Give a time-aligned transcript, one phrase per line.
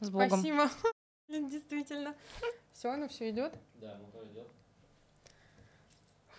[0.00, 0.28] С Богом.
[0.28, 0.70] Спасибо.
[1.28, 2.14] Действительно.
[2.72, 3.54] Все, ну все идет.
[3.74, 4.48] Да, ну то идет.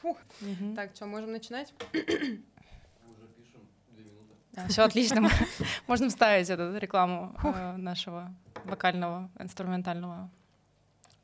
[0.01, 0.17] Фух.
[0.41, 0.75] Мгм.
[0.75, 1.73] Так, что, можем начинать?
[1.93, 4.35] Уже пишем две минуты.
[4.69, 5.29] Все отлично.
[5.87, 8.33] Можно вставить эту рекламу э, нашего
[8.63, 10.29] вокального, инструментального.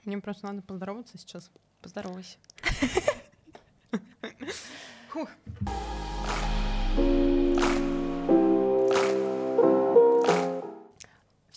[0.06, 1.52] Мне просто надо поздороваться сейчас.
[1.82, 2.38] Поздоровайся.
[5.10, 5.30] Фух.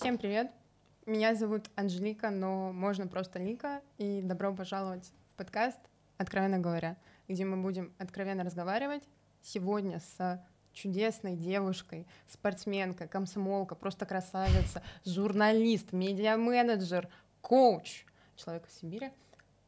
[0.07, 0.53] Всем привет.
[1.05, 3.83] Меня зовут Анжелика, но можно просто Лика.
[3.99, 5.81] И добро пожаловать в подкаст
[6.17, 6.97] «Откровенно говоря»,
[7.27, 9.03] где мы будем откровенно разговаривать
[9.43, 10.41] сегодня с
[10.73, 17.09] чудесной девушкой, спортсменка, комсомолка, просто красавица, журналист, медиа-менеджер,
[17.41, 18.05] коуч,
[18.37, 19.11] человек в Сибири,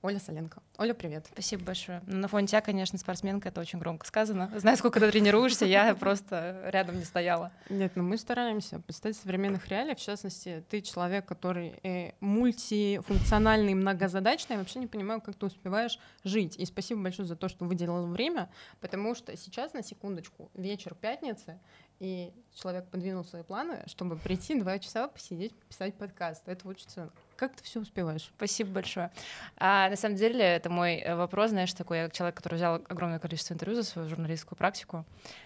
[0.01, 0.63] Оля Соленко.
[0.79, 1.27] Оля, привет.
[1.33, 2.03] Спасибо большое.
[2.07, 4.49] Ну, На фоне тебя, конечно, спортсменка, это очень громко сказано.
[4.55, 7.51] Знаю, сколько ты тренируешься, я просто рядом не стояла.
[7.69, 9.97] Нет, ну мы стараемся представить современных реалий.
[9.97, 14.55] В частности, ты человек, который э, мультифункциональный, многозадачный.
[14.55, 16.57] Я вообще не понимаю, как ты успеваешь жить.
[16.57, 18.49] И спасибо большое за то, что выделил время,
[18.81, 21.59] потому что сейчас, на секундочку, вечер пятницы,
[21.99, 26.47] и человек подвинул свои планы, чтобы прийти два часа посидеть, писать подкаст.
[26.47, 27.11] Это очень ценно.
[27.39, 28.33] Как ты все успеваешь?
[28.37, 29.13] Спасибо большое.
[29.59, 33.21] А, на самом деле, это мой э, вопрос, знаешь, такой, я человек, который взял огромное
[33.21, 35.05] количество интервью за свою журналистскую практику.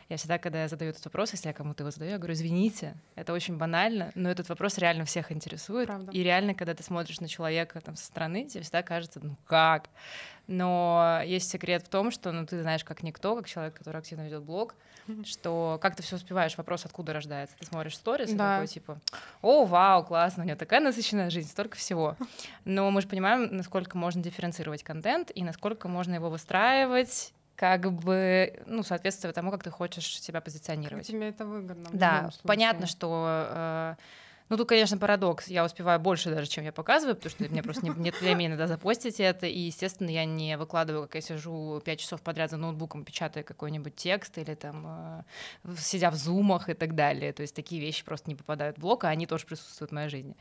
[0.09, 2.95] Я всегда, когда я задаю этот вопрос, если я кому-то его задаю, я говорю, извините,
[3.15, 5.87] это очень банально, но этот вопрос реально всех интересует.
[5.87, 6.11] Правда.
[6.13, 9.91] И реально, когда ты смотришь на человека там со стороны, тебе всегда кажется, ну как?
[10.47, 14.23] Но есть секрет в том, что ну, ты знаешь как никто, как человек, который активно
[14.25, 14.75] ведет блог,
[15.25, 17.57] что как ты все успеваешь, вопрос откуда рождается.
[17.59, 18.55] Ты смотришь сторис и Да.
[18.55, 19.01] такой типа,
[19.41, 22.17] о, вау, классно, у нее такая насыщенная жизнь, столько всего.
[22.65, 28.61] Но мы же понимаем, насколько можно дифференцировать контент и насколько можно его выстраивать как бы,
[28.67, 31.07] ну, соответствуя тому, как ты хочешь себя Как позиционировать.
[31.07, 31.91] тебе это выгодно?
[31.93, 33.25] Да, понятно, что...
[33.29, 33.95] э,
[34.49, 35.49] ну, тут, конечно, парадокс.
[35.49, 38.49] Я успеваю больше даже, чем я показываю, потому что у меня просто не- нет времени
[38.49, 39.47] иногда запостить это.
[39.47, 43.95] И, естественно, я не выкладываю, как я сижу пять часов подряд за ноутбуком, печатая какой-нибудь
[43.97, 45.25] текст или там
[45.63, 47.33] в- сидя в зумах и так далее.
[47.33, 50.09] То есть такие вещи просто не попадают в блог, а они тоже присутствуют в моей
[50.09, 50.37] жизни.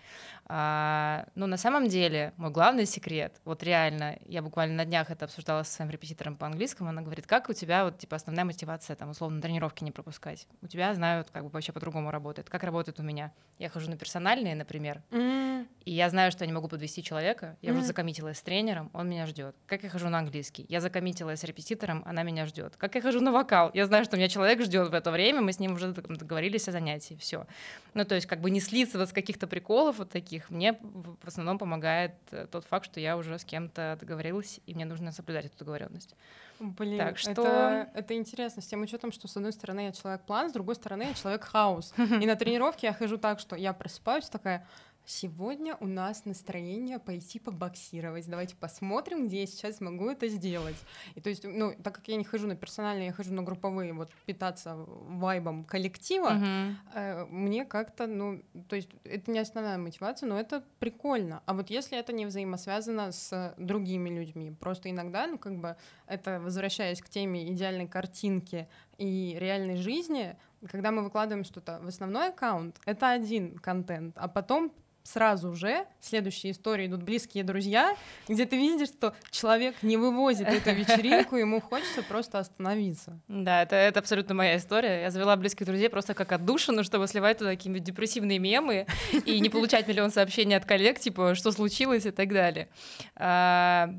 [0.47, 5.25] А, но на самом деле мой главный секрет, вот реально, я буквально на днях это
[5.25, 8.95] обсуждала со своим репетитором по английскому, она говорит, как у тебя вот типа основная мотивация,
[8.95, 10.47] там, условно, тренировки не пропускать?
[10.61, 12.49] У тебя знают, как бы вообще по-другому работает.
[12.49, 13.31] Как работает у меня?
[13.59, 17.55] Я хожу на персональные, например, М, и я знаю, что я не могу подвести человека.
[17.61, 17.87] Я уже Мгм.
[17.87, 19.55] закоммитилась с тренером, он меня ждет.
[19.67, 20.65] Как я хожу на английский?
[20.69, 22.73] Я закоммитилась с репетитором, она меня ждет.
[22.77, 23.69] Как я хожу на вокал?
[23.75, 26.67] Я знаю, что меня человек ждет в это время, мы с ним уже дог- договорились
[26.67, 27.45] о занятии, все.
[27.93, 31.15] Ну, то есть, как бы не слиться вот с каких-то приколов вот таких, мне в
[31.23, 35.11] в основном помогает э, тот факт, что я уже с кем-то договорилась, и мне нужно
[35.11, 36.15] соблюдать эту договоренность.
[36.61, 40.49] Блин, Так что- это, это интересно, с тем учетом, что с одной стороны я человек-план,
[40.49, 41.93] с другой стороны я человек-хаос.
[41.97, 44.67] И на тренировке я хожу так, что я просыпаюсь такая,
[45.05, 50.75] сегодня у нас настроение пойти побоксировать, давайте посмотрим, где я сейчас могу это сделать.
[51.15, 53.93] И то есть, ну, так как я не хожу на персональные, я хожу на групповые,
[53.93, 56.77] вот питаться вайбом коллектива, Мгм.
[56.93, 61.41] э, мне как-то, ну, то есть это не основная мотивация, но это прикольно.
[61.45, 65.75] А вот если это не взаимосвязано с другими людьми, просто иногда, ну, как бы,
[66.07, 70.35] это возвращаясь к теме идеальной картинки и реальной жизни,
[70.69, 74.71] когда мы выкладываем что-то в основной аккаунт, это один контент, а потом
[75.03, 77.95] сразу же следующие истории идут близкие друзья,
[78.27, 83.19] где ты видишь, что человек не вывозит эту вечеринку, ему хочется просто остановиться.
[83.27, 85.01] Да, это, это абсолютно моя история.
[85.01, 88.85] Я завела близких друзей просто как отдушину, чтобы сливать туда какие-нибудь депрессивные мемы
[89.25, 92.69] и не получать миллион сообщений от коллег, типа, что случилось и так далее.
[93.15, 93.89] А,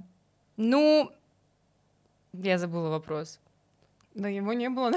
[0.56, 1.10] ну,
[2.32, 3.40] я забыла вопрос.
[4.14, 4.90] Да его не было.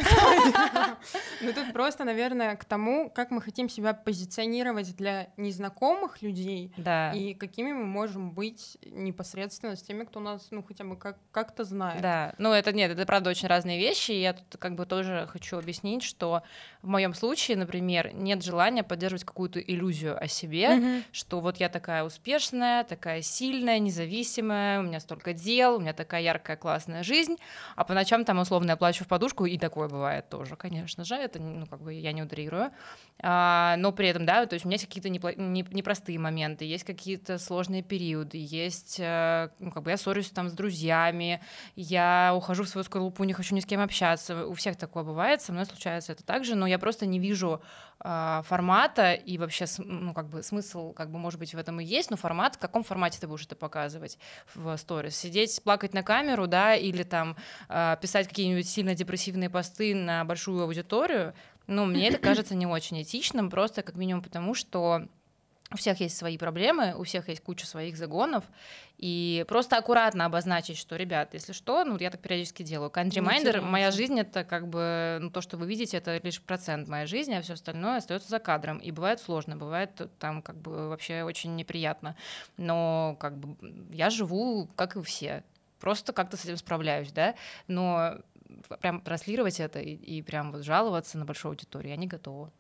[1.41, 7.11] Ну тут просто, наверное, к тому, как мы хотим себя позиционировать для незнакомых людей Да.
[7.13, 11.63] и какими мы можем быть непосредственно с теми, кто нас, ну, хотя бы как- как-то
[11.63, 12.01] знает.
[12.01, 14.11] Да, ну это нет, это правда очень разные вещи.
[14.11, 16.43] И я тут как бы тоже хочу объяснить, что
[16.81, 22.03] в моем случае, например, нет желания поддерживать какую-то иллюзию о себе, что вот я такая
[22.03, 27.37] успешная, такая сильная, независимая, у меня столько дел, у меня такая яркая, классная жизнь,
[27.75, 31.15] а по ночам там условно я плачу в подушку, и такое бывает тоже, конечно же,
[31.15, 32.71] это, ну, как бы я не утрирую,
[33.21, 36.65] А, но при этом, да, то есть у меня есть какие-то непла- не- непростые моменты,
[36.65, 41.41] есть какие-то сложные периоды, есть, э, ну, как бы я ссорюсь там с друзьями,
[41.77, 45.41] я ухожу в свою скорлупу, не хочу ни с кем общаться, у всех такое бывает,
[45.41, 47.61] со мной случается это также, но я просто не вижу
[47.99, 51.85] а, формата и вообще, ну, как бы смысл, как бы, может быть, в этом и
[51.85, 54.17] есть, но формат, в каком формате ты будешь это показывать
[54.53, 55.15] в сторис?
[55.15, 57.37] Сидеть, плакать на камеру, да, или там
[57.69, 61.33] а, писать какие-нибудь сильно депрессивные посты на большую аудиторию,
[61.67, 65.07] ну, мне это кажется не очень этичным, просто как минимум потому, что
[65.71, 68.43] у всех есть свои проблемы, у всех есть куча своих загонов,
[68.97, 72.91] и просто аккуратно обозначить, что, ребят, если что, ну, я так периодически делаю.
[72.91, 76.87] Country Minder, моя жизнь— это как бы, ну, то, что вы видите, это лишь процент
[76.87, 78.77] моей жизни, а все остальное остается за кадром.
[78.77, 82.15] И бывает сложно, бывает там как бы вообще очень неприятно.
[82.57, 83.57] Но как бы
[83.91, 85.43] я живу, как и все.
[85.79, 87.35] Просто как-то с этим справляюсь, да,
[87.67, 88.19] но
[88.81, 92.51] прям транслировать это и, и прям вот жаловаться на большую аудиторию я не готова.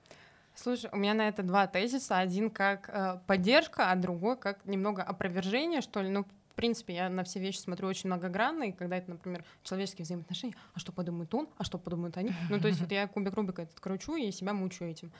[0.55, 2.17] Слушай, у меня на это два тезиса.
[2.17, 6.09] Один как э, поддержка, а другой как немного опровержение, что ли.
[6.09, 10.05] Ну, в принципе, я на все вещи смотрю очень многогранно, и когда это, например, человеческие
[10.05, 12.31] взаимоотношения, а что подумает он, а что подумают они?
[12.49, 15.11] Ну, то есть вот я кубик Рубика этот кручу и себя мучаю этим.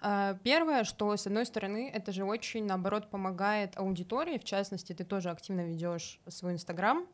[0.00, 5.02] А, первое, что, с одной стороны, это же очень, наоборот, помогает аудитории, в частности, ты
[5.02, 7.06] тоже активно ведешь свой Инстаграм,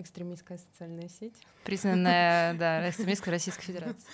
[0.00, 1.34] экстремистская социальная сеть.
[1.64, 4.06] Признанная, да, экстремистской Российской Федерации.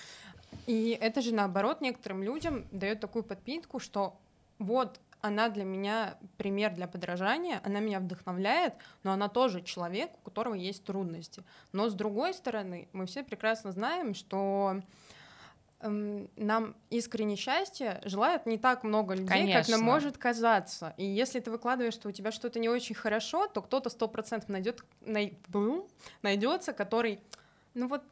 [0.66, 4.18] И это же наоборот некоторым людям дает такую подпитку, что
[4.58, 10.20] вот она для меня пример для подражания, она меня вдохновляет, но она тоже человек, у
[10.20, 11.42] которого есть трудности.
[11.72, 14.82] Но с другой стороны, мы все прекрасно знаем, что
[15.88, 19.60] нам искренне счастье желают не так много людей, Конечно.
[19.60, 20.94] как нам может казаться.
[20.96, 24.48] И если ты выкладываешь, что у тебя что-то не очень хорошо, то кто-то сто процентов
[24.48, 25.38] найдет, най,
[26.22, 27.20] найдется, который,
[27.74, 28.02] ну вот,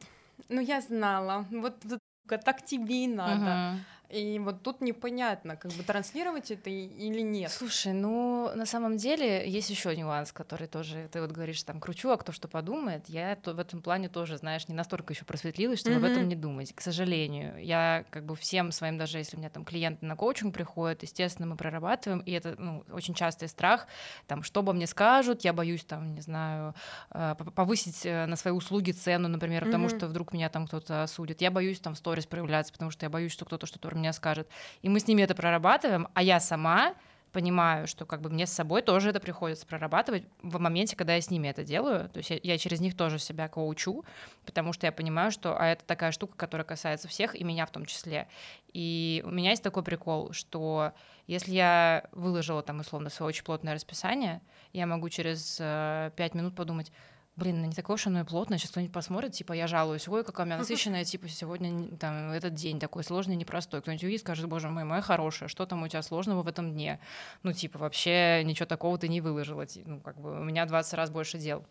[0.49, 1.99] ну я знала, вот, вот
[2.43, 3.73] так тебе и надо.
[3.73, 3.83] Угу.
[4.13, 7.51] И вот тут непонятно, как бы транслировать это или нет.
[7.51, 12.11] Слушай, ну на самом деле есть еще нюанс, который тоже ты вот говоришь там кручу,
[12.11, 13.05] а кто что подумает.
[13.07, 16.05] Я в этом плане тоже, знаешь, не настолько еще просветлилась, чтобы mm-hmm.
[16.05, 16.73] об этом не думать.
[16.75, 20.53] К сожалению, я как бы всем своим, даже если у меня там клиенты на коучинг
[20.53, 23.87] приходят, естественно, мы прорабатываем, и это ну, очень частый страх,
[24.27, 26.75] там, что обо мне скажут, я боюсь там, не знаю,
[27.09, 29.97] э, повысить э, на свои услуги цену, например, потому mm-hmm.
[29.97, 31.41] что вдруг меня там кто-то осудит.
[31.41, 34.47] Я боюсь там в сторис проявляться, потому что я боюсь, что кто-то что-то мне скажет.
[34.81, 36.93] И мы с ними это прорабатываем, а я сама
[37.31, 41.21] понимаю, что как бы мне с собой тоже это приходится прорабатывать в моменте, когда я
[41.21, 42.07] с ними это делаю.
[42.09, 44.05] То есть я, я через них тоже себя коучу,
[44.45, 47.71] потому что я понимаю, что а это такая штука, которая касается всех, и меня в
[47.71, 48.27] том числе.
[48.71, 50.93] И у меня есть такой прикол, что
[51.25, 54.41] если я выложила там условно свое очень плотное расписание,
[54.71, 56.91] я могу через э, минут подумать,
[57.35, 60.23] блин, ну не такое уж оно и плотное, сейчас кто-нибудь посмотрит, типа, я жалуюсь, ой,
[60.23, 63.81] какая у меня насыщенная, типа, сегодня, там, этот день такой сложный, непростой.
[63.81, 66.99] Кто-нибудь увидит, скажет, боже мой, моя хорошая, что там у тебя сложного в этом дне?
[67.43, 71.09] Ну, типа, вообще ничего такого ты не выложила, ну, как бы, у меня 20 раз
[71.09, 71.65] больше дел.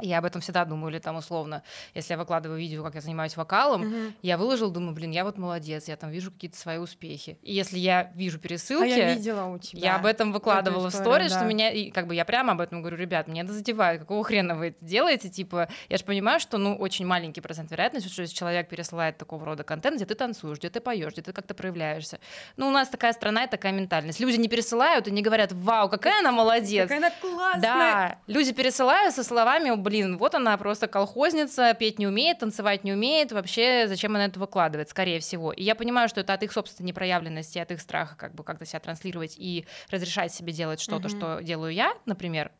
[0.00, 3.36] Я об этом всегда думаю, или там условно, если я выкладываю видео, как я занимаюсь
[3.36, 4.12] вокалом, mm-hmm.
[4.22, 7.36] я выложил, думаю, блин, я вот молодец, я там вижу какие-то свои успехи.
[7.42, 9.80] И если я вижу пересылки, а я видела у тебя.
[9.80, 11.38] Я об этом выкладывала историю, в сторис, да.
[11.38, 14.22] что меня, и как бы я прямо об этом говорю, ребят, меня это задевает, какого
[14.22, 18.22] хрена вы это делаете, типа, я же понимаю, что, ну, очень маленький процент вероятности, что
[18.22, 21.54] если человек пересылает такого рода контент, где ты танцуешь, где ты поешь, где ты как-то
[21.54, 22.20] проявляешься.
[22.56, 24.20] Ну, у нас такая страна и такая ментальность.
[24.20, 26.84] Люди не пересылают и не говорят, вау, какая она молодец.
[26.84, 27.60] Какая она классная.
[27.60, 32.92] Да, люди пересылают со словами, блин, вот она просто колхозница, петь не умеет, танцевать не
[32.92, 35.52] умеет, вообще зачем она это выкладывает, скорее всего.
[35.52, 38.66] И я понимаю, что это от их собственной непроявленности, от их страха как бы как-то
[38.66, 41.36] себя транслировать и разрешать себе делать что-то, mm-hmm.
[41.36, 42.52] что делаю я, например,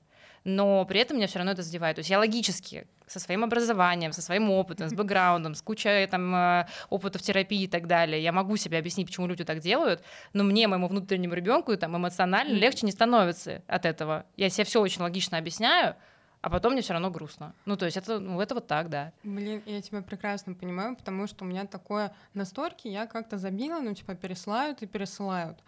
[0.45, 1.97] но при этом меня все равно это задевает.
[1.97, 6.35] То есть я логически со своим образованием, со своим опытом, с бэкграундом, с кучей там
[6.35, 10.03] э, опыта в терапии и так далее, я могу себе объяснить, почему люди так делают,
[10.33, 14.25] но мне, моему внутреннему ребенку, там эмоционально легче не становится от этого.
[14.37, 15.97] Я себе все очень логично объясняю,
[16.41, 17.55] а потом мне все равно грустно.
[17.65, 19.13] Ну, то есть это, ну, это вот так, да.
[19.25, 23.81] Блин, я тебя прекрасно понимаю, потому что у меня такое на сторке, я как-то забила,
[23.81, 25.59] ну, типа, пересылают и пересылают.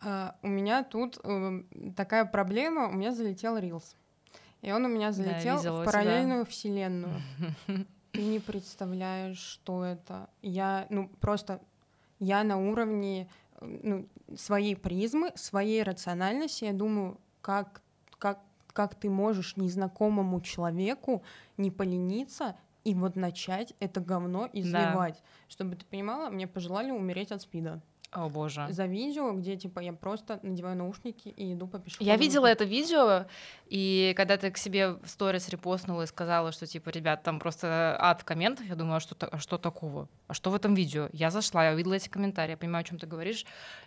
[0.00, 1.62] А у меня тут э,
[1.96, 3.96] такая проблема, у меня залетел Рилс.
[4.60, 6.50] И он у меня залетел да, в параллельную тебя.
[6.50, 7.22] вселенную.
[8.12, 10.28] Ты не представляешь, что это.
[10.42, 11.60] Я, ну, просто
[12.18, 13.28] я на уровне
[13.60, 17.82] ну, своей призмы, своей рациональности, я думаю, как,
[18.78, 21.24] как ты можешь незнакомому человеку
[21.56, 22.54] не полениться
[22.84, 25.14] и вот начать это говно изливать.
[25.14, 25.48] Да.
[25.48, 27.82] Чтобы ты понимала, мне пожелали умереть от спида.
[28.10, 28.66] О боже.
[28.70, 32.08] За видео, где типа я просто надеваю наушники и иду по пешеходу.
[32.08, 33.26] Я видела это видео,
[33.66, 37.96] и когда ты к себе в сторис репостнула и сказала, что типа, ребят, там просто
[38.00, 40.08] ад в комментах, я думаю, а что, а что такого?
[40.26, 41.10] А что в этом видео?
[41.12, 43.44] Я зашла, я увидела эти комментарии, я понимаю, о чем ты говоришь,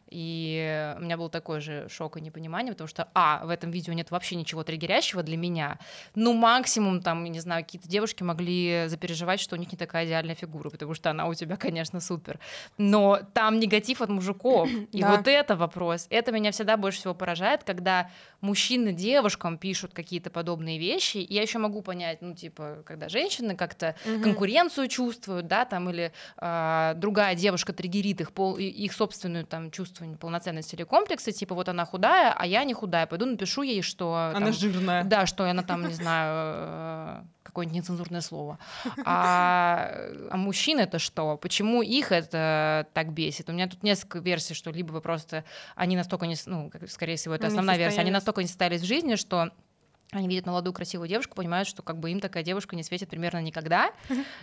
[0.07, 3.93] и у меня был такой же шок и непонимание, потому что, а, в этом видео
[3.93, 5.79] нет вообще ничего триггерящего для меня,
[6.13, 10.35] ну максимум там, не знаю, какие-то девушки могли запереживать, что у них не такая идеальная
[10.35, 12.39] фигура, потому что она у тебя, конечно, супер,
[12.77, 14.69] но там негатив от мужиков.
[14.91, 15.15] И Да.
[15.17, 16.07] вот это вопрос.
[16.09, 18.09] Это меня всегда больше всего поражает, когда
[18.41, 21.17] мужчины девушкам пишут какие-то подобные вещи.
[21.17, 26.11] И я еще могу понять, ну, типа, когда женщины как-то конкуренцию чувствуют, да, там, или
[26.37, 31.69] а, другая девушка триггерит их, пол, их собственную там чувство неполноценности или комплекса, типа, вот
[31.69, 34.31] она худая, а я не худая, пойду напишу ей, что...
[34.35, 35.03] Она там, жирная.
[35.03, 38.59] да, что она там, не знаю, какое-нибудь нецензурное слово.
[39.05, 39.91] А,
[40.29, 41.37] а мужчины это что?
[41.37, 43.49] Почему их это так бесит?
[43.49, 45.43] У меня тут несколько версий, что либо просто
[45.75, 48.85] они настолько не, ну, скорее всего, это Не основная версия, они настолько не состоялись в
[48.85, 49.51] жизни, что
[50.13, 53.41] они видят молодую красивую девушку, понимают, что как бы им такая девушка не светит примерно
[53.41, 53.91] никогда,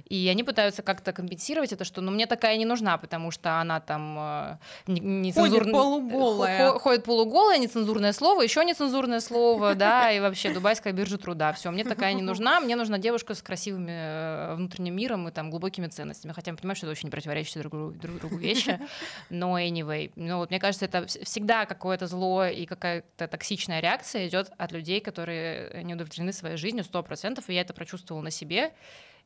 [0.08, 3.78] и они пытаются как-то компенсировать это, что ну мне такая не нужна, потому что она
[3.80, 4.56] там э,
[4.86, 6.70] не- нецензурно- полуголая.
[6.72, 11.52] хо- ходит полуголая, нецензурное слово, еще нецензурное слово, да, и вообще дубайская биржа труда.
[11.52, 15.50] Все, мне такая не нужна, мне нужна девушка с красивыми э, внутренним миром и там
[15.50, 16.32] глубокими ценностями.
[16.32, 18.80] Хотя я понимаю, что это очень противоречащие друг, другу- друг другу вещи,
[19.28, 20.12] но anyway.
[20.16, 24.72] Ну вот мне кажется, это вс- всегда какое-то зло и какая-то токсичная реакция идет от
[24.72, 28.72] людей, которые не удовлетворены своей жизнью сто процентов, и я это прочувствовала на себе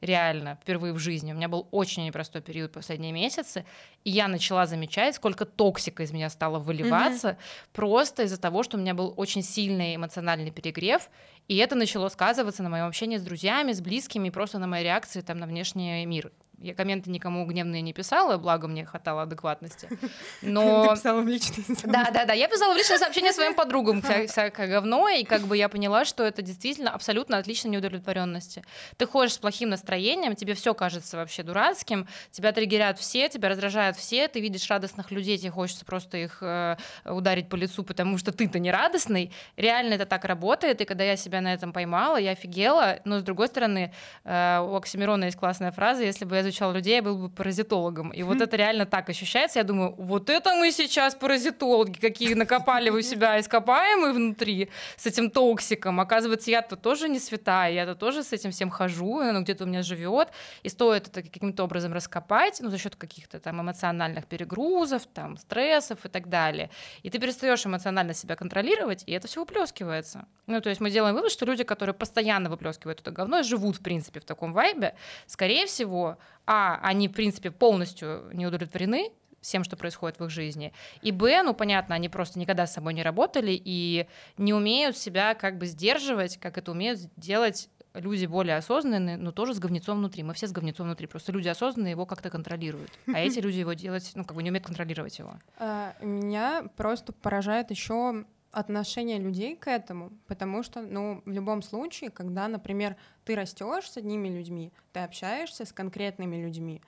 [0.03, 1.33] реально, впервые в жизни.
[1.33, 3.65] У меня был очень непростой период последние месяцы,
[4.05, 7.39] и я начала замечать, сколько токсика из меня стало выливаться,
[7.73, 11.09] просто из-за того, что у меня был очень сильный эмоциональный перегрев,
[11.49, 14.85] и это начало сказываться на моем общении с друзьями, с близкими, и просто на моей
[14.85, 16.33] реакции там, на внешний мир.
[16.63, 19.89] Я комменты никому гневные не писала, благо мне хватало адекватности.
[20.43, 20.85] Но...
[20.85, 22.33] Ты писала в личные Да, да, да.
[22.33, 26.05] Я писала в личное сообщение своим подругам вся- всякое говно, и как бы я поняла,
[26.05, 28.63] что это действительно абсолютно отлично неудовлетворенности.
[28.97, 33.97] Ты ходишь с плохим настроением, тебе все кажется вообще дурацким, тебя триггерят все, тебя раздражают
[33.97, 38.31] все, ты видишь радостных людей, тебе хочется просто их э, ударить по лицу, потому что
[38.31, 39.33] ты-то не радостный.
[39.57, 43.01] Реально это так работает, и когда я себя на этом поймала, я офигела.
[43.05, 43.93] Но с другой стороны,
[44.25, 48.11] э, у Оксимирона есть классная фраза, если бы я изучал людей, я был бы паразитологом.
[48.11, 49.59] И вот это реально так ощущается.
[49.59, 55.31] Я думаю, вот это мы сейчас паразитологи, какие накопали у себя ископаемые внутри с этим
[55.31, 56.01] токсиком.
[56.01, 59.83] Оказывается, я-то тоже не святая, я-то тоже с этим всем хожу, оно где-то у меня
[59.83, 60.29] живет.
[60.63, 66.05] И стоит это каким-то образом раскопать, ну, за счет каких-то там эмоциональных перегрузов, там, стрессов
[66.05, 66.71] и так далее.
[67.03, 70.27] И ты перестаешь эмоционально себя контролировать, и это все выплескивается.
[70.47, 73.77] Ну, то есть мы делаем вывод, что люди, которые постоянно выплескивают это говно и живут,
[73.77, 74.95] в принципе, в таком вайбе,
[75.27, 80.73] скорее всего, а, они, в принципе, полностью не удовлетворены всем, что происходит в их жизни.
[81.03, 84.07] И Б, ну, понятно, они просто никогда с собой не работали и
[84.39, 89.55] не умеют себя как бы сдерживать, как это умеют делать люди более осознанные, но тоже
[89.55, 90.23] с говнецом внутри.
[90.23, 91.07] Мы все с говнецом внутри.
[91.07, 92.91] Просто люди осознанные его как-то контролируют.
[93.07, 95.35] А эти люди его делать, ну, как бы не умеют контролировать его.
[95.59, 102.11] А, Меня просто поражает еще отношение людей к этому, потому что, ну, в любом случае,
[102.11, 106.83] когда, например, ты растешь с одними людьми, ты общаешься с конкретными людьми,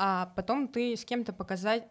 [0.00, 1.88] а потом ты с кем-то показать,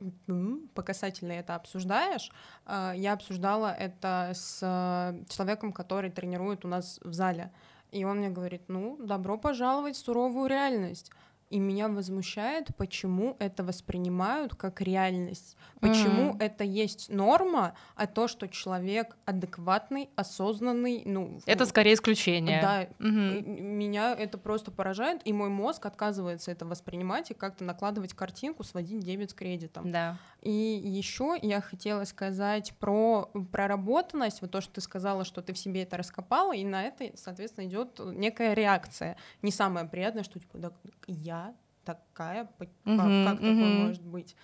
[0.74, 2.32] показательно это обсуждаешь.
[2.66, 7.52] А, Я обсуждала это с э, человеком, который тренирует у нас в зале.
[7.92, 11.12] И он мне говорит, ну, добро пожаловать в суровую реальность.
[11.50, 15.56] И меня возмущает, почему это воспринимают как реальность.
[15.80, 16.38] Почему Мгм.
[16.40, 21.40] это есть норма, а то, что человек адекватный, осознанный, ну...
[21.46, 22.62] Это скорее исключение.
[22.62, 28.14] Да, и меня это просто поражает, и мой мозг отказывается это воспринимать и как-то накладывать
[28.14, 29.90] картинку, сводить дебет с кредитом.
[29.90, 30.18] Да.
[30.42, 35.58] И еще я хотела сказать про проработанность, вот то, что ты сказала, что ты в
[35.58, 39.18] себе это раскопала, и на это, соответственно, идет некая реакция.
[39.42, 40.72] Не самое приятное, что типа, да,
[41.08, 41.47] я
[41.88, 43.88] такая, как, Мгм, как такое мгм.
[43.88, 44.36] может быть?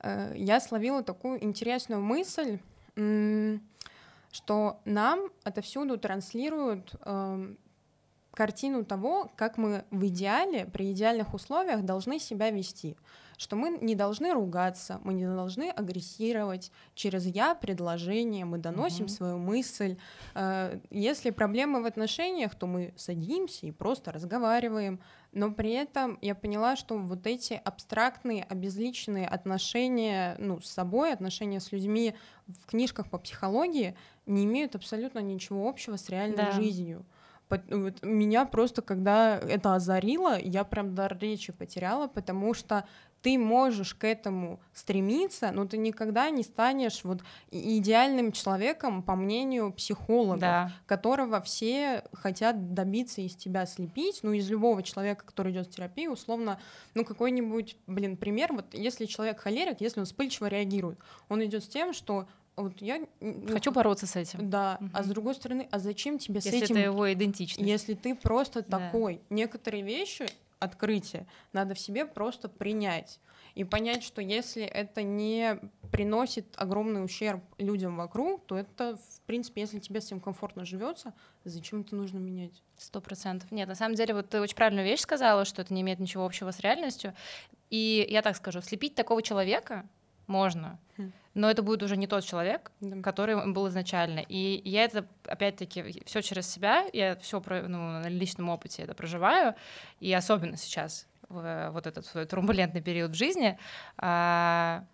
[0.00, 2.58] Э, Я словила такую интересную мысль,
[4.30, 7.58] что нам отовсюду транслируют эм,
[8.32, 12.96] картину того, как мы в идеале, при идеальных условиях должны себя вести.
[13.42, 19.08] Что мы не должны ругаться, мы не должны агрессировать через я предложение, мы доносим Мгм.
[19.08, 19.96] свою мысль.
[20.36, 25.00] Э, Если проблемы в отношениях, то мы садимся и просто разговариваем.
[25.32, 31.58] Но при этом я поняла, что вот эти абстрактные, обезличенные отношения ну, с собой, отношения
[31.58, 32.14] с людьми
[32.46, 36.52] в книжках по психологии не имеют абсолютно ничего общего с реальной Да.
[36.52, 37.04] жизнью.
[37.50, 42.84] Вот меня просто, когда это озарило, я прям дар речи потеряла, потому что
[43.22, 49.72] ты можешь к этому стремиться, но ты никогда не станешь вот идеальным человеком, по мнению
[49.72, 50.72] психологов Да.
[50.86, 56.12] которого все хотят добиться из тебя слепить, ну, из любого человека, который идет в терапию,
[56.12, 56.58] условно,
[56.94, 60.98] ну, какой-нибудь, блин, пример, вот если человек холерик, если он вспыльчиво реагирует,
[61.28, 62.26] он идет с тем, что
[62.56, 63.00] вот я...
[63.20, 64.50] ну, Хочу бороться с этим.
[64.50, 66.76] Да, а с другой стороны, а зачем тебе с Если этим...
[66.76, 67.66] это его идентичность.
[67.66, 68.78] Если ты просто Да.
[68.78, 70.26] такой, некоторые вещи,
[70.62, 73.20] открытия, надо в себе просто принять.
[73.54, 75.58] и понять, что если это не
[75.90, 81.12] приносит огромный ущерб людям вокруг, то это, в принципе, если тебе с этим комфортно живется,
[81.44, 82.62] зачем это нужно менять?
[82.78, 83.50] Сто процентов.
[83.52, 86.24] Нет, на самом деле, вот ты очень правильную вещь сказала, что это не имеет ничего
[86.24, 87.12] общего с реальностью.
[87.68, 89.86] И я так скажу, слепить такого человека
[90.26, 91.12] можно, хм.
[91.34, 93.00] Но это будет уже не тот человек, да.
[93.02, 94.20] который был изначально.
[94.28, 99.54] И я это, опять-таки, все через себя, я все ну, на личном опыте это проживаю,
[100.00, 103.58] и особенно сейчас, в вот этот свой турбулентный период в жизни,
[103.96, 104.84] а,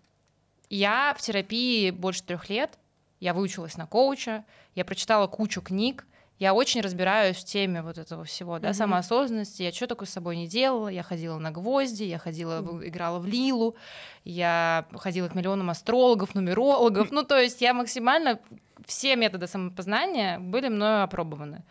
[0.69, 2.79] я в терапии больше трех лет,
[3.19, 6.05] я выучилась на коуча, я прочитала кучу книг,
[6.39, 8.73] я очень разбираюсь в теме вот этого всего, да, mm-hmm.
[8.73, 9.63] самоосознанности.
[9.63, 10.87] Я что такое с собой не делала?
[10.87, 12.87] Я ходила на гвозди, я ходила, mm-hmm.
[12.87, 13.75] играла в лилу,
[14.23, 17.11] я ходила к миллионам астрологов, нумерологов.
[17.11, 18.39] Ну, то есть я максимально
[18.85, 21.63] все методы самопознания были мною опробованы.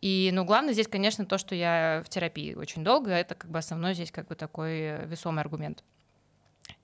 [0.00, 3.58] И, ну, главное здесь, конечно, то, что я в терапии очень долго, это как бы
[3.58, 5.84] основной здесь как бы такой весомый аргумент.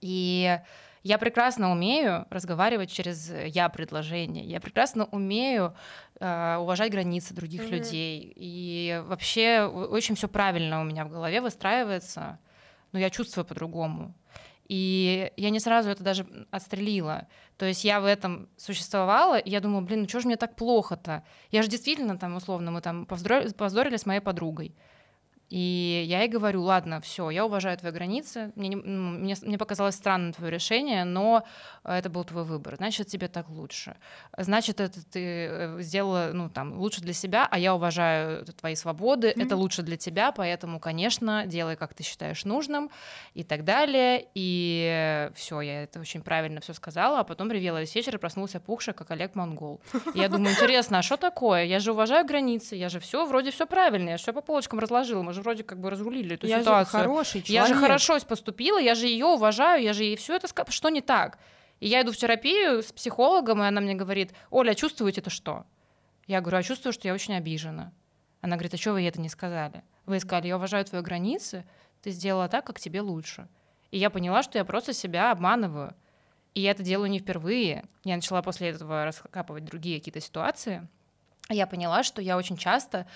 [0.02, 0.58] И
[1.02, 4.44] я прекрасно умею разговаривать через я предложение.
[4.44, 5.74] Я прекрасно умею
[6.18, 7.70] э, уважать границы других mm-hmm.
[7.70, 8.32] людей.
[8.36, 12.38] И вообще очень все правильно у меня в голове выстраивается,
[12.92, 14.14] но я чувствую по-другому.
[14.68, 17.26] И я не сразу это даже отстрелила.
[17.56, 20.54] То есть я в этом существовала, и я думала, блин, ну что же мне так
[20.54, 21.24] плохо-то?
[21.50, 24.76] Я же действительно там, условно, мы там повздорили с моей подругой.
[25.50, 29.96] И я ей говорю, ладно, все, я уважаю твои границы, мне, не, мне, мне показалось
[29.96, 31.42] странным твое решение, но
[31.84, 33.96] это был твой выбор, значит, тебе так лучше.
[34.38, 39.28] Значит, это ты э, сделала, ну, там, лучше для себя, а я уважаю твои свободы,
[39.28, 39.44] mm-hmm.
[39.44, 42.88] это лучше для тебя, поэтому, конечно, делай, как ты считаешь нужным,
[43.34, 44.28] и так далее.
[44.34, 48.60] И все, я это очень правильно все сказала, а потом ревела весь вечер и проснулся
[48.60, 49.80] пухший, как Олег Монгол.
[50.14, 51.64] И я думаю, интересно, а что такое?
[51.64, 55.22] Я же уважаю границы, я же все, вроде все правильно, я все по полочкам разложила,
[55.22, 57.00] мы же вроде как бы разрулили эту я ситуацию.
[57.00, 57.48] Же хороший человек.
[57.48, 60.72] Я же хорошо поступила, я же ее уважаю, я же ей все это сказала.
[60.72, 61.38] Что не так?
[61.80, 65.64] И я иду в терапию с психологом, и она мне говорит, Оля, чувствуете это что?
[66.26, 67.92] Я говорю, а чувствую, что я очень обижена.
[68.40, 69.82] Она говорит, а что вы ей это не сказали?
[70.06, 71.64] Вы сказали, я уважаю твои границы,
[72.02, 73.48] ты сделала так, как тебе лучше.
[73.90, 75.94] И я поняла, что я просто себя обманываю.
[76.54, 77.84] И я это делаю не впервые.
[78.04, 80.86] Я начала после этого раскапывать другие какие-то ситуации.
[81.48, 83.06] Я поняла, что я очень часто,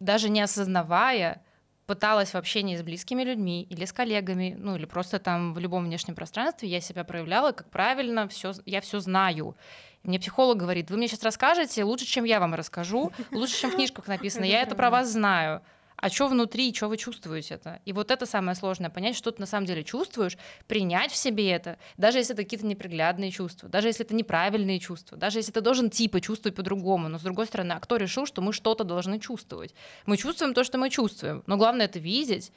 [0.00, 1.42] даже не осознавая,
[1.86, 5.84] пыталась в общении с близкими людьми или с коллегами, ну или просто там в любом
[5.84, 9.56] внешнем пространстве я себя проявляла, как правильно, все, я все знаю.
[10.02, 13.74] Мне психолог говорит, вы мне сейчас расскажете лучше, чем я вам расскажу, лучше, чем в
[13.74, 15.62] книжках написано, я это про вас знаю
[15.96, 17.80] а что внутри, что вы чувствуете это.
[17.84, 21.50] И вот это самое сложное, понять, что ты на самом деле чувствуешь, принять в себе
[21.50, 25.60] это, даже если это какие-то неприглядные чувства, даже если это неправильные чувства, даже если ты
[25.60, 29.18] должен типа чувствовать по-другому, но с другой стороны, а кто решил, что мы что-то должны
[29.18, 29.74] чувствовать?
[30.04, 32.52] Мы чувствуем то, что мы чувствуем, но главное это видеть,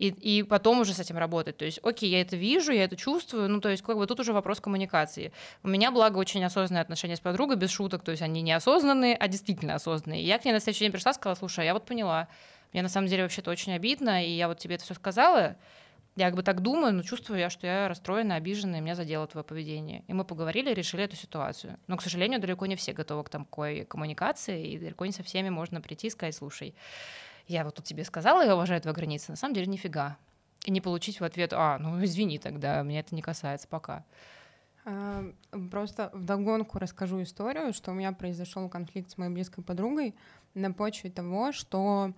[0.00, 1.58] и, и потом уже с этим работать.
[1.58, 4.18] То есть, окей, я это вижу, я это чувствую, ну, то есть, как бы тут
[4.18, 5.30] уже вопрос коммуникации.
[5.62, 9.14] У меня, благо, очень осознанные отношения с подругой, без шуток, то есть они не осознанные,
[9.14, 10.22] а действительно осознанные.
[10.22, 12.28] И я к ней на следующий день пришла, сказала, слушай, а я вот поняла,
[12.72, 15.56] мне на самом деле вообще-то очень обидно, и я вот тебе это все сказала,
[16.16, 19.26] я как бы так думаю, но чувствую я, что я расстроена, обижена, и меня задело
[19.26, 20.04] твое поведение.
[20.08, 21.78] И мы поговорили, решили эту ситуацию.
[21.86, 25.48] Но, к сожалению, далеко не все готовы к такой коммуникации, и далеко не со всеми
[25.48, 26.74] можно прийти и сказать, слушай,
[27.46, 30.16] я вот тут тебе сказала, я уважаю твои границы, на самом деле нифига.
[30.66, 34.04] И не получить в ответ, а, ну извини тогда, меня это не касается пока.
[34.84, 35.24] А,
[35.70, 40.14] просто вдогонку расскажу историю, что у меня произошел конфликт с моей близкой подругой
[40.54, 42.12] на почве того, что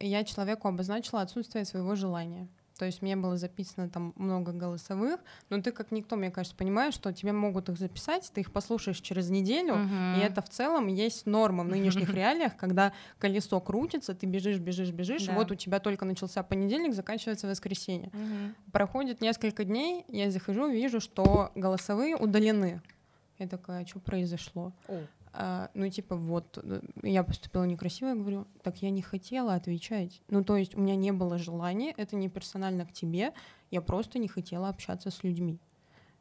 [0.00, 2.48] я человеку обозначила отсутствие своего желания.
[2.78, 6.94] То есть мне было записано там много голосовых, но ты как никто, мне кажется, понимаешь,
[6.94, 10.18] что тебе могут их записать, ты их послушаешь через неделю, uh-huh.
[10.18, 14.90] и это в целом есть норма в нынешних реалиях, когда колесо крутится, ты бежишь, бежишь,
[14.90, 15.34] бежишь, да.
[15.34, 18.08] вот у тебя только начался понедельник, заканчивается воскресенье.
[18.08, 18.54] Uh-huh.
[18.72, 22.82] Проходит несколько дней, я захожу, вижу, что голосовые удалены.
[23.38, 24.72] Я такая, а что произошло?
[24.88, 29.54] Oh а, ну, типа, вот, э, я поступила некрасиво, я говорю, так я не хотела
[29.54, 30.22] отвечать.
[30.28, 33.32] Ну, то есть у меня не было желания, это не персонально к тебе,
[33.70, 35.58] я просто не хотела общаться с людьми.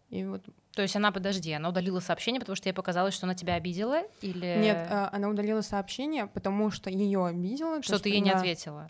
[0.09, 0.43] И вот...
[0.73, 4.01] То есть она, подожди, она удалила сообщение, потому что ей показалось, что она тебя обидела?
[4.21, 4.57] Или...
[4.59, 7.83] Нет, а, она удалила сообщение, потому что ее обидела.
[7.83, 8.25] Что ты ей она...
[8.25, 8.89] не ответила?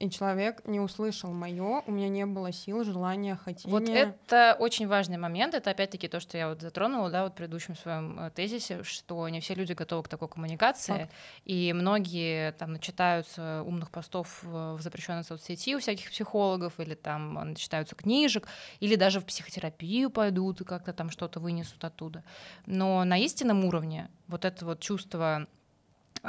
[0.00, 3.70] И человек не услышал мое, у меня не было сил, желания, хотения.
[3.70, 7.36] Вот это очень важный момент, это опять-таки то, что я вот затронула, да, вот в
[7.36, 11.12] предыдущем своем э, тезисе, что не все люди готовы к такой коммуникации, Факт.
[11.44, 17.94] и многие там начитаются умных постов в запрещенной соцсети у всяких психологов, или там начитаются
[17.94, 18.48] книжек,
[18.80, 22.24] или даже в психотерапию пойдут и как-то там что-то вынесут оттуда.
[22.64, 25.46] Но на истинном уровне вот это вот чувство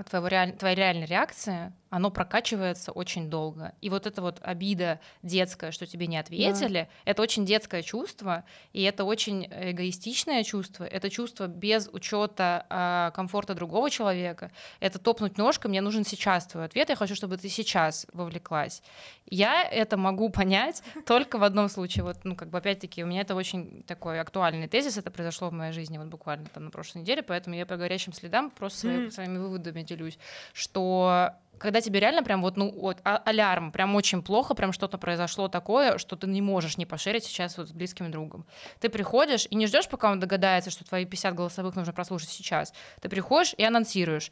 [0.10, 0.54] твоего реаль...
[0.54, 3.74] твоей реальной реакции, оно прокачивается очень долго.
[3.82, 7.12] И вот эта вот обида детская, что тебе не ответили, да.
[7.12, 13.56] это очень детское чувство, и это очень эгоистичное чувство, это чувство без учета а, комфорта
[13.56, 18.08] другого человека, это топнуть ножкой, мне нужен сейчас твой ответ, я хочу, чтобы ты сейчас
[18.14, 18.82] вовлеклась.
[19.30, 23.22] Я это могу понять только в одном случае, вот, ну, как бы, опять-таки, у меня
[23.22, 27.02] это очень такой актуальный тезис, это произошло в моей жизни вот буквально там на прошлой
[27.02, 30.18] неделе, поэтому я по горячим следам просто своими выводами делюсь,
[30.54, 34.98] что когда тебе реально прям вот, ну, вот, а, алярм, прям очень плохо, прям что-то
[34.98, 38.46] произошло такое, что ты не можешь не пошерить сейчас вот с близким другом.
[38.80, 42.74] Ты приходишь и не ждешь, пока он догадается, что твои 50 голосовых нужно прослушать сейчас.
[43.00, 44.32] Ты приходишь и анонсируешь.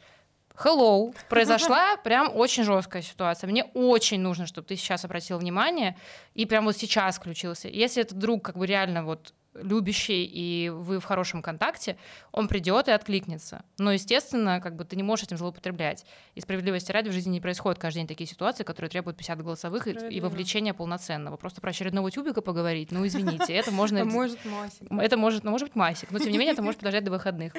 [0.56, 3.48] Hello, произошла прям очень жесткая ситуация.
[3.48, 5.96] Мне очень нужно, чтобы ты сейчас обратил внимание
[6.34, 7.68] и прям вот сейчас включился.
[7.68, 11.96] Если этот друг как бы реально вот любящий, и вы в хорошем контакте,
[12.32, 13.64] он придет и откликнется.
[13.78, 16.04] Но, естественно, как бы ты не можешь этим злоупотреблять.
[16.34, 19.86] И справедливости ради в жизни не происходит каждый день такие ситуации, которые требуют 50 голосовых
[19.86, 21.36] и, и вовлечения полноценного.
[21.36, 23.98] Просто про очередного тюбика поговорить, ну, извините, это можно...
[23.98, 24.82] Это может масик.
[24.90, 27.52] Это может, ну, может быть масик, но, тем не менее, это может подождать до выходных.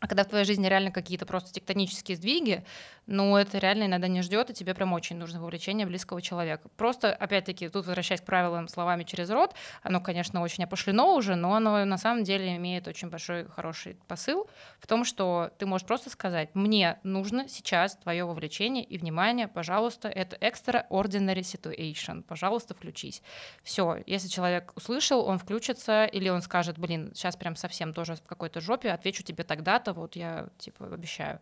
[0.00, 2.64] А когда в твоей жизни реально какие-то просто тектонические сдвиги,
[3.06, 6.70] ну, это реально иногда не ждет, и тебе прям очень нужно вовлечение близкого человека.
[6.76, 11.54] Просто, опять-таки, тут возвращаясь к правилам словами через рот, оно, конечно, очень опошлено уже, но
[11.54, 16.08] оно на самом деле имеет очень большой хороший посыл в том, что ты можешь просто
[16.08, 23.22] сказать, мне нужно сейчас твое вовлечение и внимание, пожалуйста, это extraordinary situation, пожалуйста, включись.
[23.62, 28.22] Все, если человек услышал, он включится, или он скажет, блин, сейчас прям совсем тоже в
[28.22, 31.40] какой-то жопе, отвечу тебе тогда-то, это вот я типа обещаю.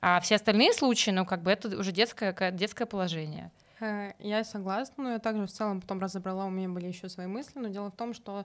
[0.00, 3.52] А все остальные случаи, ну, как бы это уже детское, детское положение.
[3.80, 7.26] Э, я согласна, но я также в целом потом разобрала, у меня были еще свои
[7.26, 8.44] мысли, но дело в том, что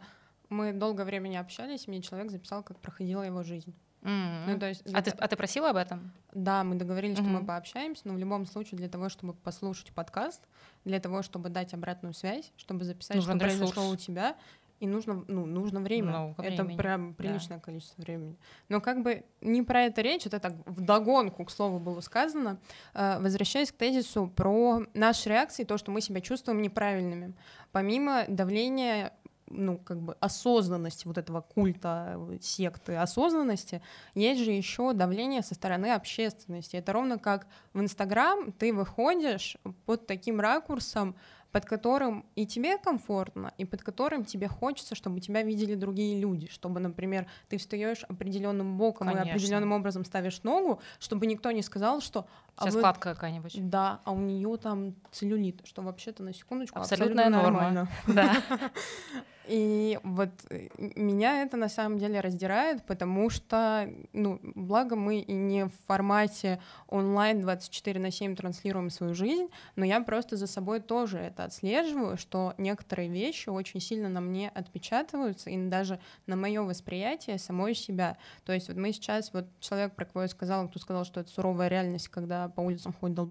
[0.50, 3.73] мы долгое время не общались, и мне человек записал, как проходила его жизнь.
[4.04, 4.43] Mm-hmm.
[4.47, 6.12] Ну, то есть а, ты, а ты просила об этом?
[6.34, 7.23] Да, мы договорились, mm-hmm.
[7.23, 10.41] что мы пообщаемся, но в любом случае для того, чтобы послушать подкаст,
[10.86, 13.71] для того, чтобы дать обратную связь, чтобы записать, Нужен что ресурс.
[13.71, 14.36] произошло у тебя,
[14.80, 16.10] и нужно, ну, нужно время.
[16.10, 16.78] Много это времени.
[16.78, 17.63] прям приличное да.
[17.63, 18.38] количество времени.
[18.70, 22.60] Но как бы не про это речь, это так вдогонку, к слову, было сказано.
[22.94, 27.34] Э, возвращаясь к тезису про наши реакции, то, что мы себя чувствуем неправильными.
[27.72, 29.13] Помимо давления
[29.50, 33.82] ну, как бы осознанности вот этого культа секты осознанности,
[34.13, 36.76] есть же еще давление со стороны общественности.
[36.76, 41.16] Это ровно как в Инстаграм ты выходишь под таким ракурсом,
[41.52, 46.48] под которым и тебе комфортно, и под которым тебе хочется, чтобы тебя видели другие люди,
[46.50, 49.28] чтобы, например, ты встаешь определенным боком Конечно.
[49.28, 52.80] и определенным образом ставишь ногу, чтобы никто не сказал, что а Вся вы...
[52.80, 53.70] складка какая-нибудь.
[53.70, 57.62] Да, а у нее там целлюлит, что вообще-то на секундочку абсолютная абсолютно норма.
[57.62, 57.89] Нормально.
[58.08, 58.36] Да.
[59.48, 65.32] И вот э, меня это на самом деле раздирает, потому что, ну, благо мы и
[65.32, 70.82] не в формате онлайн 24 на 7 транслируем свою жизнь, но я просто за собой
[70.82, 76.63] тоже это отслеживаю, что некоторые вещи очень сильно на мне отпечатываются и даже на мое
[76.63, 78.17] восприятие самой себя.
[78.46, 81.30] То есть вот мы сейчас, вот человек, про кого я сказала, кто сказал, что это
[81.30, 83.30] суровая реальность, когда по улицам ходит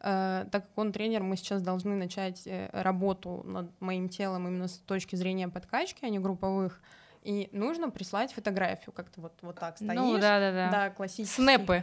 [0.00, 4.68] Э, так как он тренер, мы сейчас должны начать э, работу над моим телом именно
[4.68, 6.80] с точки зрения подкачки, а не групповых.
[7.22, 10.00] И нужно прислать фотографию, как-то вот, вот так ну стоишь.
[10.00, 11.42] Ну, да, да, классический.
[11.42, 11.82] Снэпы,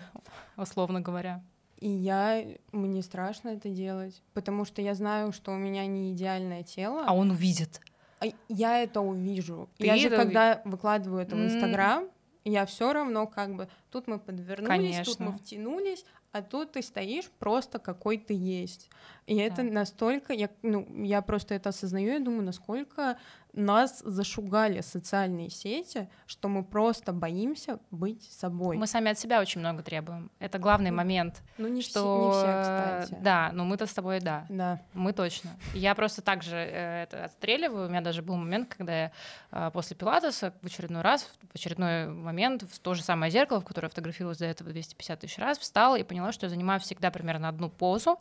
[0.55, 1.43] условно говоря.
[1.79, 6.63] И я, мне страшно это делать, потому что я знаю, что у меня не идеальное
[6.63, 7.03] тело.
[7.05, 7.81] А он увидит.
[8.21, 9.69] А я это увижу.
[9.77, 10.71] Ты я же, когда ув...
[10.71, 12.05] выкладываю это в Инстаграм,
[12.45, 15.05] я все равно как бы тут мы подвернулись, Конечно.
[15.05, 18.89] тут мы втянулись, а тут ты стоишь просто какой ты есть.
[19.27, 19.43] И да.
[19.43, 23.17] это настолько, я, ну, я просто это осознаю, я думаю, насколько
[23.53, 28.77] нас зашугали социальные сети, что мы просто боимся быть собой.
[28.77, 30.31] Мы сами от себя очень много требуем.
[30.39, 31.43] Это главный ну, момент.
[31.59, 31.89] Ну, не, что...
[31.91, 33.21] все, не все, кстати.
[33.21, 34.45] Да, но мы-то с тобой, да.
[34.49, 34.81] Да.
[34.93, 35.51] Мы точно.
[35.75, 37.87] Я просто также э, это отстреливаю.
[37.87, 39.11] У меня даже был момент, когда я
[39.51, 43.65] э, после пилатеса в очередной раз, в очередной момент в то же самое зеркало, в
[43.65, 47.49] которое фотографировалась до этого 250 тысяч раз, встала и поняла, что я занимаю всегда примерно
[47.49, 48.19] одну позу,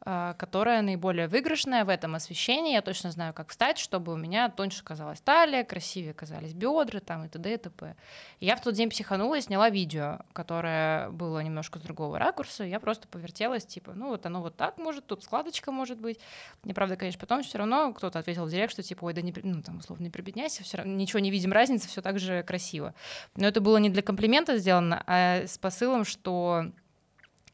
[0.00, 2.74] а, которая наиболее выигрышная в этом освещении.
[2.74, 7.24] Я точно знаю, как встать, чтобы у меня тоньше казалась талия, красивее казались бедра там,
[7.24, 7.52] и т.д.
[7.52, 7.96] и т.п.
[8.38, 12.62] Я в тот день психанула и сняла видео, которое было немножко с другого ракурса.
[12.62, 16.20] Я просто повертелась, типа, ну вот оно вот так может, тут складочка может быть.
[16.62, 19.34] Мне правда, конечно, потом все равно кто-то ответил в директ, что типа, ой, да не,
[19.42, 22.94] ну там, условно, не прибедняйся, все равно ничего не видим разницы, все так же красиво.
[23.34, 26.70] Но это было не для комплимента сделано, а с посылом, что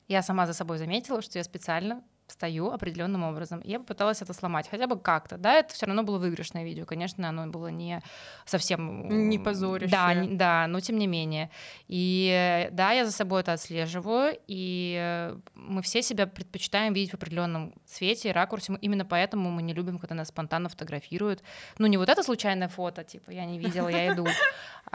[0.08, 3.60] я сама за собой заметила, что я специально стою определенным образом.
[3.60, 5.36] И я попыталась это сломать, хотя бы как-то.
[5.36, 6.84] Да, это все равно было выигрышное видео.
[6.86, 8.00] Конечно, оно было не
[8.46, 9.28] совсем...
[9.28, 9.90] Не позорище.
[9.90, 11.50] Да, не- да, но тем не менее.
[11.88, 17.74] И да, я за собой это отслеживаю, и мы все себя предпочитаем видеть в определенном
[17.86, 18.76] свете и ракурсе.
[18.80, 21.42] Именно поэтому мы не любим, когда нас спонтанно фотографируют.
[21.78, 24.26] Ну, не вот это случайное фото, типа, я не видела, я иду.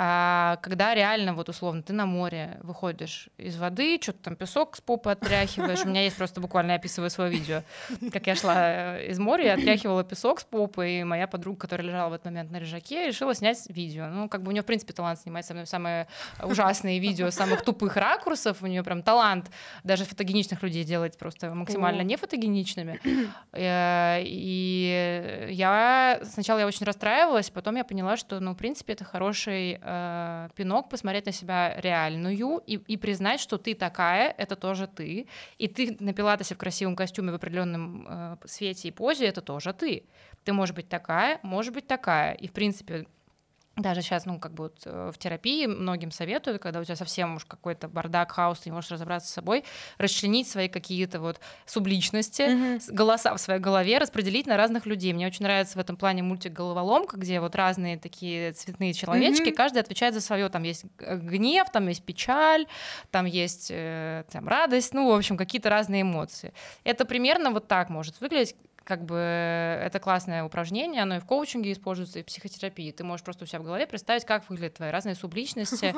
[0.02, 4.82] А когда реально, вот условно, ты на море выходишь из воды, что-то там песок с
[4.82, 5.84] попы отряхиваешь.
[5.84, 7.64] У меня есть просто буквально, я описываю свое видео,
[8.14, 8.56] как я шла
[8.98, 12.26] э, из моря, я отряхивала песок с попы, и моя подруга, которая лежала в этот
[12.26, 14.08] момент на лежаке, решила снять видео.
[14.08, 16.08] Ну, как бы у нее, в принципе, талант снимать самые, самые
[16.44, 19.52] ужасные видео самых тупых ракурсов, у нее прям талант
[19.84, 23.00] даже фотогеничных людей делать просто максимально не фотогеничными.
[23.52, 29.04] Э, И я сначала я очень расстраивалась, потом я поняла, что, ну, в принципе, это
[29.04, 34.88] хороший э, пинок посмотреть на себя реальную и, и признать, что ты такая, это тоже
[34.88, 35.28] ты,
[35.58, 39.74] и ты на пилатесе в красивом костюме в определенном э, свете и позе, это тоже
[39.74, 40.08] ты.
[40.44, 43.08] Ты можешь быть такая, может быть такая, и в принципе
[43.82, 47.36] даже сейчас, ну, как бы вот э, в терапии многим советуют, когда у тебя совсем
[47.36, 49.64] уж какой-то бардак, хаос, ты не можешь разобраться с собой,
[49.98, 55.14] расчленить свои какие-то вот субличности, с- голоса в своей голове распределить на разных людей.
[55.14, 59.56] Мне очень нравится в этом плане мультик «Головоломка», где вот разные такие цветные человечки, Мгм.
[59.56, 60.50] каждый отвечает за свое.
[60.50, 62.66] Там есть гнев, там есть печаль,
[63.12, 66.54] там есть э, там, радость, ну, в общем, какие-то разные эмоции.
[66.84, 68.56] Это примерно вот так может выглядеть
[68.90, 72.92] как бы это классное упражнение, оно и в коучинге используется, и в психотерапии.
[72.92, 75.94] Ты можешь просто у себя в голове представить, как выглядят твои разные субличности.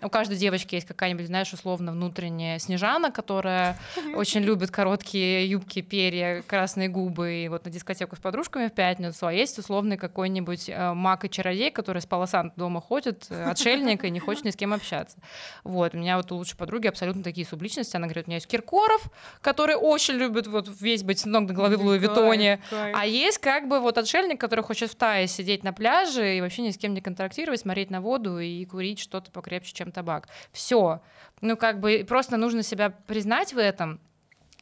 [0.00, 3.76] У каждой девочки есть какая-нибудь, знаешь, условно внутренняя Снежана, которая
[4.14, 9.26] очень любит короткие юбки, перья, красные губы, и вот на дискотеку с подружками в пятницу,
[9.26, 14.04] а есть условный какой-нибудь э, маг и чародей, который с полосан дома ходит, э, отшельник,
[14.04, 15.18] и не хочет ни с кем общаться.
[15.64, 17.96] Вот, у меня вот у лучшей подруги абсолютно такие субличности.
[17.96, 21.54] Она говорит, у меня есть Киркоров, который очень любит вот весь быть с ног до
[21.54, 22.35] головы в Луи Виттоне,
[22.70, 22.96] Кайф.
[22.96, 26.62] а есть как бы вот отшельник, который хочет в Тае сидеть на пляже и вообще
[26.62, 30.28] ни с кем не контактировать, смотреть на воду и курить что-то покрепче, чем табак.
[30.52, 31.00] Все.
[31.40, 34.00] Ну, как бы просто нужно себя признать в этом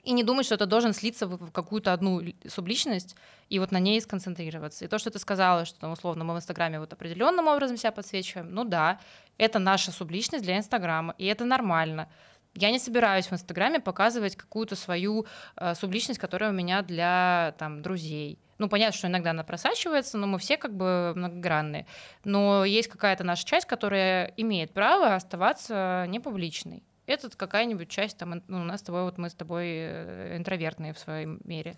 [0.04, 3.16] и не думать, что это должен слиться в какую-то одну субличность
[3.48, 4.84] и вот на ней сконцентрироваться.
[4.84, 7.90] И то, что ты сказала, что там, условно мы в Инстаграме вот определенным образом себя
[7.90, 9.00] подсвечиваем, ну да,
[9.38, 12.08] это наша субличность для Инстаграма, и это нормально.
[12.54, 17.82] Я не собираюсь в Инстаграме показывать какую-то свою э, субличность, которая у меня для там,
[17.82, 18.38] друзей.
[18.58, 21.86] Ну, понятно, что иногда она просачивается, но мы все как бы многогранные.
[22.22, 26.84] Но есть какая-то наша часть, которая имеет право оставаться непубличной.
[27.06, 30.94] Это какая-нибудь часть, там, ну, у нас с тобой, вот мы с тобой э, интровертные
[30.94, 31.76] в своей мере.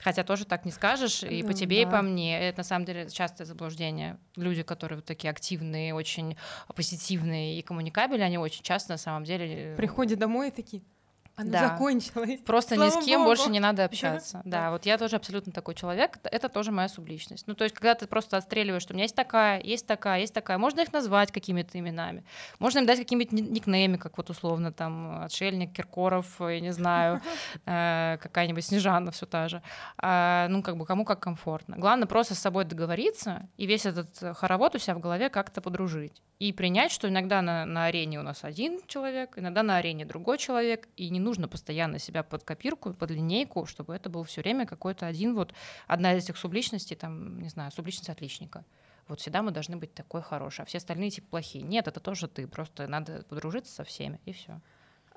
[0.00, 1.90] Хотя тоже так не скажешь, и по Ну, тебе, и да.
[1.90, 2.38] по мне.
[2.40, 4.18] Это на самом деле частое заблуждение.
[4.36, 6.36] Люди, которые вот такие активные, очень
[6.74, 9.74] позитивные и коммуникабельные, они очень часто на самом деле...
[9.74, 10.82] э, Приходят домой и такие,
[11.38, 11.68] она Да.
[11.68, 12.40] закончилась.
[12.44, 13.30] Просто ни Слава с кем богу.
[13.30, 14.42] больше не надо общаться.
[14.44, 14.58] Да.
[14.58, 16.18] Да, вот я тоже абсолютно такой человек.
[16.24, 17.46] Это тоже моя субличность.
[17.46, 20.34] Ну, то есть, когда ты просто отстреливаешь, что у меня есть такая, есть такая, есть
[20.34, 22.24] такая, можно их назвать какими-то именами.
[22.58, 27.20] Можно им дать какие-нибудь ни- никнеймы, как вот условно там отшельник, Киркоров, я не знаю,
[27.66, 29.62] э, какая-нибудь Снежана все та же.
[29.96, 31.76] А, Ну, как бы кому как комфортно.
[31.78, 35.60] Главное просто с собой договориться и весь этот э, хоровод у себя в голове как-то
[35.60, 36.20] подружить.
[36.40, 40.38] И принять, что иногда на, на арене у нас один человек, иногда на арене другой
[40.38, 44.66] человек, и не нужно постоянно себя под копирку, под линейку, чтобы это был все время
[44.66, 45.54] какой-то один вот,
[45.86, 48.64] одна из этих субличностей, там, не знаю, субличность отличника.
[49.06, 51.64] Вот всегда мы должны быть такой хороший, а все остальные типа плохие.
[51.64, 54.60] Нет, это тоже ты, просто надо подружиться со всеми, и все.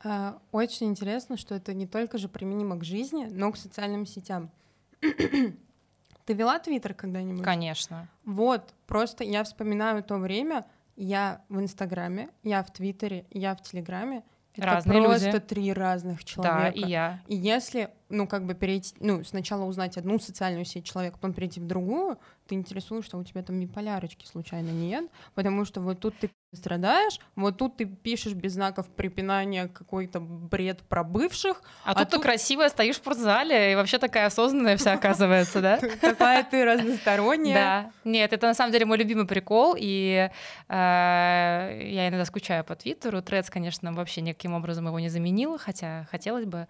[0.03, 4.51] А, Очень интересно, что это не только же применимо к жизни, но к социальным сетям.
[6.25, 7.43] Ты вела Твиттер когда-нибудь?
[7.43, 8.07] Конечно.
[8.23, 14.23] Вот, просто я вспоминаю то время, я в Инстаграме, я в Твиттере, я в Телеграме.
[14.55, 15.39] Это Разные просто люди.
[15.39, 16.77] три разных Да, человека.
[16.77, 17.21] и я.
[17.27, 21.59] И если, ну, как бы перейти, ну, сначала узнать одну социальную сеть человека, потом перейти
[21.61, 22.17] в другую,
[22.51, 27.57] ты что у тебя там биполярочки случайно нет, потому что вот тут ты страдаешь, вот
[27.57, 32.23] тут ты пишешь без знаков препинания какой-то бред про бывших, А, А тут ты тут-
[32.23, 35.77] красивая, стоишь в спортзале, и вообще такая осознанная вся оказывается, да?
[36.01, 37.55] такая ты разносторонняя.
[37.55, 40.29] Да, нет, это на самом деле мой любимый прикол, и
[40.67, 43.21] э, я иногда скучаю по Твиттеру.
[43.21, 46.67] Трец, конечно, вообще никаким образом его не заменил, хотя хотелось бы,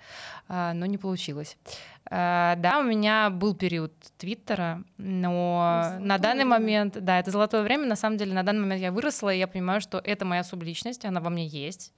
[0.48, 1.58] э, но не получилось.
[2.12, 7.86] Э, да, у меня был период Твиттера, но на данный момент, да, это золотое время,
[7.88, 11.06] на самом деле на данный момент я выросла, и я понимаю, что это моя субличность,
[11.06, 11.94] она во мне есть.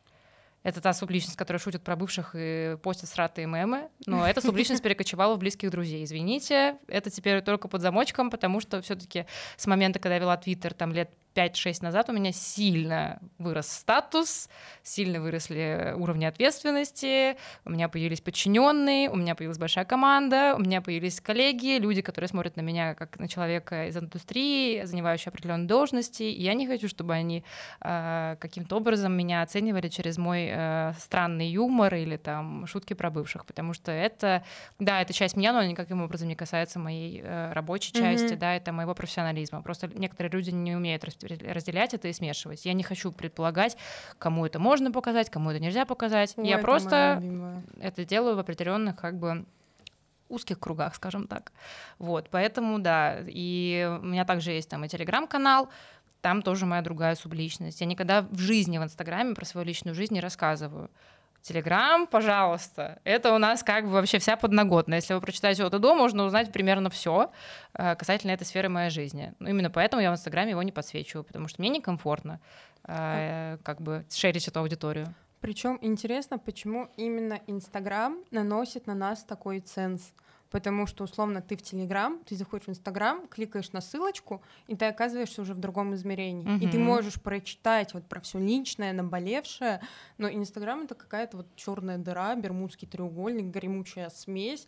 [0.61, 3.89] Это та субличность, которая шутит про бывших и постит сратые мемы.
[4.05, 6.05] Но эта субличность перекочевала в близких друзей.
[6.05, 9.25] Извините, это теперь только под замочком, потому что все таки
[9.57, 14.49] с момента, когда я вела Твиттер, там лет 5-6 назад у меня сильно вырос статус,
[14.83, 20.81] сильно выросли уровни ответственности, у меня появились подчиненные, у меня появилась большая команда, у меня
[20.81, 26.23] появились коллеги, люди, которые смотрят на меня как на человека из индустрии, занимающего определенные должности.
[26.23, 27.43] И я не хочу, чтобы они
[27.81, 33.45] э, каким-то образом меня оценивали через мой э, странный юмор или там шутки про бывших,
[33.45, 34.43] потому что это,
[34.79, 38.37] да, это часть меня, но никаким образом не касается моей э, рабочей части, mm-hmm.
[38.37, 39.61] да, это моего профессионализма.
[39.61, 42.65] Просто некоторые люди не умеют разделять это и смешивать.
[42.65, 43.77] Я не хочу предполагать,
[44.17, 46.33] кому это можно показать, кому это нельзя показать.
[46.37, 47.21] Ой, я просто
[47.79, 49.45] это делаю в определенных как бы
[50.29, 51.51] узких кругах, скажем так.
[51.99, 55.69] Вот, поэтому, да, и у меня также есть там и телеграм-канал,
[56.21, 57.81] там тоже моя другая субличность.
[57.81, 60.89] Я никогда в жизни в Инстаграме про свою личную жизнь не рассказываю.
[61.43, 63.01] Телеграм, пожалуйста.
[63.03, 64.99] Это у нас как бы вообще вся подноготная.
[64.99, 67.31] Если вы прочитаете от и до, можно узнать примерно все
[67.73, 69.33] э, касательно этой сферы моей жизни.
[69.39, 72.39] Ну, именно поэтому я в Инстаграме его не подсвечиваю, потому что мне некомфортно
[72.87, 75.13] э, как бы шерить эту аудиторию.
[75.41, 80.13] Причем интересно, почему именно Инстаграм наносит на нас такой ценз
[80.53, 84.85] потому что, условно, ты в Телеграм, ты заходишь в Инстаграм, кликаешь на ссылочку, и ты
[84.85, 86.45] оказываешься уже в другом измерении.
[86.45, 86.63] Mm-hmm.
[86.63, 89.81] И ты можешь прочитать вот про все личное, наболевшее,
[90.19, 94.67] но Инстаграм— это какая-то вот черная дыра, бермудский треугольник, гремучая смесь,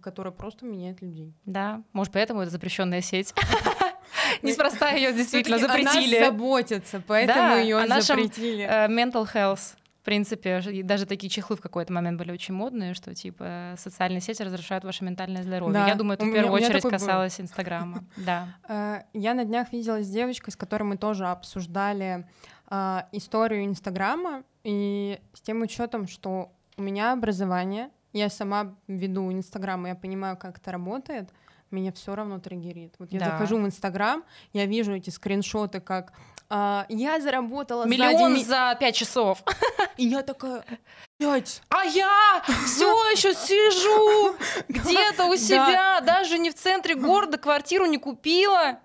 [0.00, 1.34] которая просто меняет людей.
[1.44, 3.34] Да, может, поэтому это запрещенная сеть.
[4.42, 6.16] Неспроста ее действительно запретили.
[6.16, 8.64] Она заботится, поэтому ее запретили.
[8.64, 9.74] Э, mental health
[10.08, 14.84] принципе, даже такие чехлы в какой-то момент были очень модные, что типа социальные сети разрушают
[14.84, 15.74] ваше ментальное здоровье.
[15.74, 15.86] Да.
[15.86, 18.04] Я думаю, это в первую очередь касалось Инстаграма.
[18.16, 18.48] Да.
[18.68, 22.26] Э, я на днях виделась с девочкой, с которой мы тоже обсуждали
[22.70, 29.86] э, историю Инстаграма, и с тем учетом, что у меня образование, я сама веду Инстаграм,
[29.86, 31.28] и я понимаю, как это работает,
[31.70, 32.94] меня все равно триггерит.
[32.98, 33.30] Вот я да.
[33.30, 36.12] захожу в Инстаграм, я вижу эти скриншоты, как
[36.50, 39.42] а, я заработала миллион за, за пять часов.
[39.96, 40.64] И я такая,
[41.18, 41.62] пять.
[41.68, 44.36] А я все еще сижу
[44.68, 48.80] где-то у себя, даже не в центре города, квартиру не купила.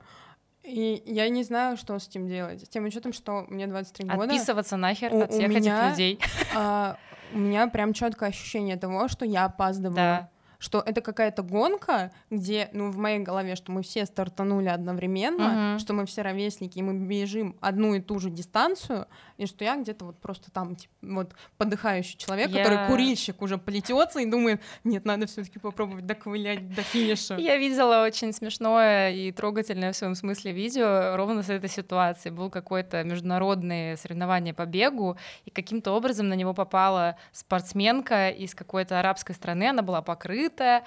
[0.63, 2.65] И я не знаю, что с этим делать.
[2.65, 4.23] С тем учетом, что мне 23 года.
[4.23, 6.19] Отписываться нахер у, от всех этих людей.
[6.55, 6.97] А,
[7.33, 9.95] у меня прям четкое ощущение того, что я опаздываю.
[9.95, 10.29] Да
[10.63, 15.79] что это какая-то гонка, где, ну, в моей голове, что мы все стартанули одновременно, uh-huh.
[15.79, 19.75] что мы все ровесники, и мы бежим одну и ту же дистанцию, и что я
[19.75, 22.63] где-то вот просто там, типа, вот подыхающий человек, я...
[22.63, 27.35] который курильщик уже плетется и думает, нет, надо все-таки попробовать доковылять до финиша.
[27.35, 32.29] Я видела очень смешное и трогательное в своем смысле видео ровно с этой ситуации.
[32.29, 39.01] Был какой-то международный соревнование по бегу, и каким-то образом на него попала спортсменка из какой-то
[39.01, 40.83] арабской страны, она была покрыта, открытая,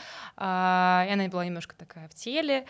[1.09, 2.67] и она была немножко такая в теле,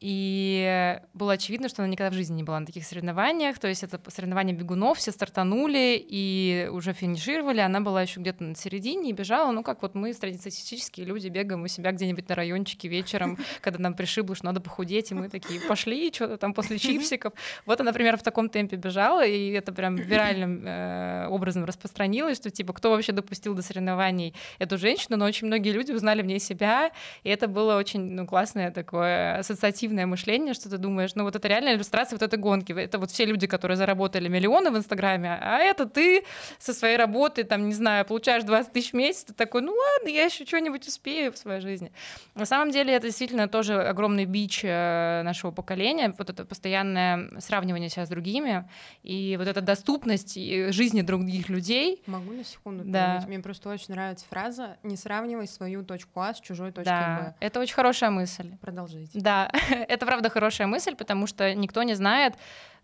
[0.00, 3.58] и было очевидно, что она никогда в жизни не была на таких соревнованиях.
[3.58, 7.60] То есть это соревнования бегунов, все стартанули и уже финишировали.
[7.60, 9.50] Она была еще где-то на середине и бежала.
[9.50, 13.94] Ну, как вот мы, статистические люди, бегаем у себя где-нибудь на райончике вечером, когда нам
[13.94, 17.32] пришибло, что надо похудеть, и мы такие пошли, что-то там после чипсиков.
[17.66, 22.50] Вот она, например, в таком темпе бежала, и это прям виральным э, образом распространилось, что
[22.50, 26.38] типа кто вообще допустил до соревнований эту женщину, но очень многие люди узнали в ней
[26.38, 26.92] себя,
[27.24, 31.36] и это было очень ну, классное такое ассоциативное негативное мышление, что ты думаешь, ну вот
[31.36, 32.72] это реальная иллюстрация вот этой гонки.
[32.72, 36.24] Это вот все люди, которые заработали миллионы в Инстаграме, а это ты
[36.58, 40.08] со своей работы, там, не знаю, получаешь 20 тысяч в месяц, ты такой, ну ладно,
[40.08, 41.90] я еще что-нибудь успею в своей жизни.
[42.34, 47.88] На самом деле это действительно тоже огромный бич э, нашего поколения, вот это постоянное сравнивание
[47.88, 48.68] себя с другими,
[49.02, 52.02] и вот эта доступность жизни других людей.
[52.06, 53.24] Могу на секунду да.
[53.26, 57.18] Мне просто очень нравится фраза «не сравнивай свою точку А с чужой точкой да.
[57.18, 57.34] Б».
[57.40, 58.56] Это очень хорошая мысль.
[58.60, 59.18] Продолжайте.
[59.20, 59.50] Да,
[59.88, 62.34] это правда хорошая мысль, потому что никто не знает,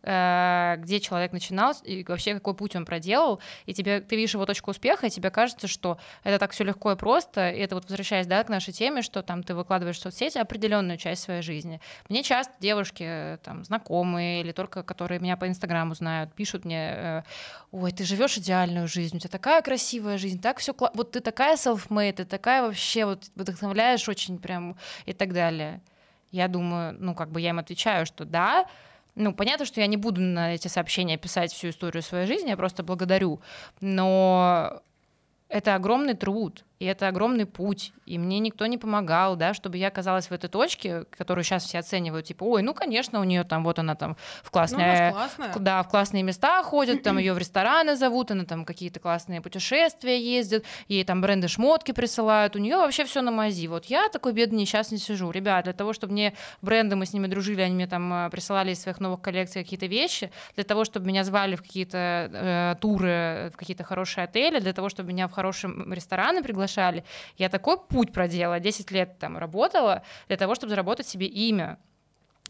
[0.02, 4.46] э, где человек начинал и вообще какой путь он проделал, и тебе ты видишь его
[4.46, 7.50] точку успеха, и тебе кажется, что это так все легко и просто.
[7.50, 10.98] И это вот возвращаясь да, к нашей теме, что там ты выкладываешь в соцсети определенную
[10.98, 11.80] часть своей жизни.
[12.08, 17.22] Мне часто девушки там знакомые или только которые меня по Инстаграму знают, пишут мне, э,
[17.72, 21.56] ой, ты живешь идеальную жизнь, у тебя такая красивая жизнь, так все, вот ты такая
[21.56, 24.76] self-made, ты такая вообще вот вдохновляешь очень прям
[25.06, 25.80] и так далее.
[26.34, 28.66] Я думаю, ну, как бы я им отвечаю, что да,
[29.14, 32.56] ну, понятно, что я не буду на эти сообщения писать всю историю своей жизни, я
[32.56, 33.40] просто благодарю.
[33.80, 34.82] Но
[35.48, 36.64] это огромный труд.
[36.80, 40.48] И это огромный путь, и мне никто не помогал, да, чтобы я оказалась в этой
[40.50, 44.16] точке, которую сейчас все оценивают, типа, ой, ну, конечно, у нее там, вот она там
[44.42, 45.14] в классные, Ну,
[45.54, 49.40] в- да, в классные места ходит, там ее в рестораны зовут, она там какие-то классные
[49.40, 53.66] путешествия ездит, ей там бренды шмотки присылают, у нее вообще все на мази.
[53.68, 55.30] Вот я такой бедный несчастный сижу.
[55.30, 58.72] Ребят, для того, чтобы мне бренды, мы с ними дружили, они мне там э, присылали
[58.72, 61.98] из своих новых коллекций какие-то вещи, для того, чтобы меня звали в какие-то
[62.32, 67.04] э, туры, в какие-то хорошие отели, для того, чтобы меня в хорошие рестораны приглашали.
[67.36, 71.78] Я такой путь проделала, 10 лет там работала для того, чтобы заработать себе имя.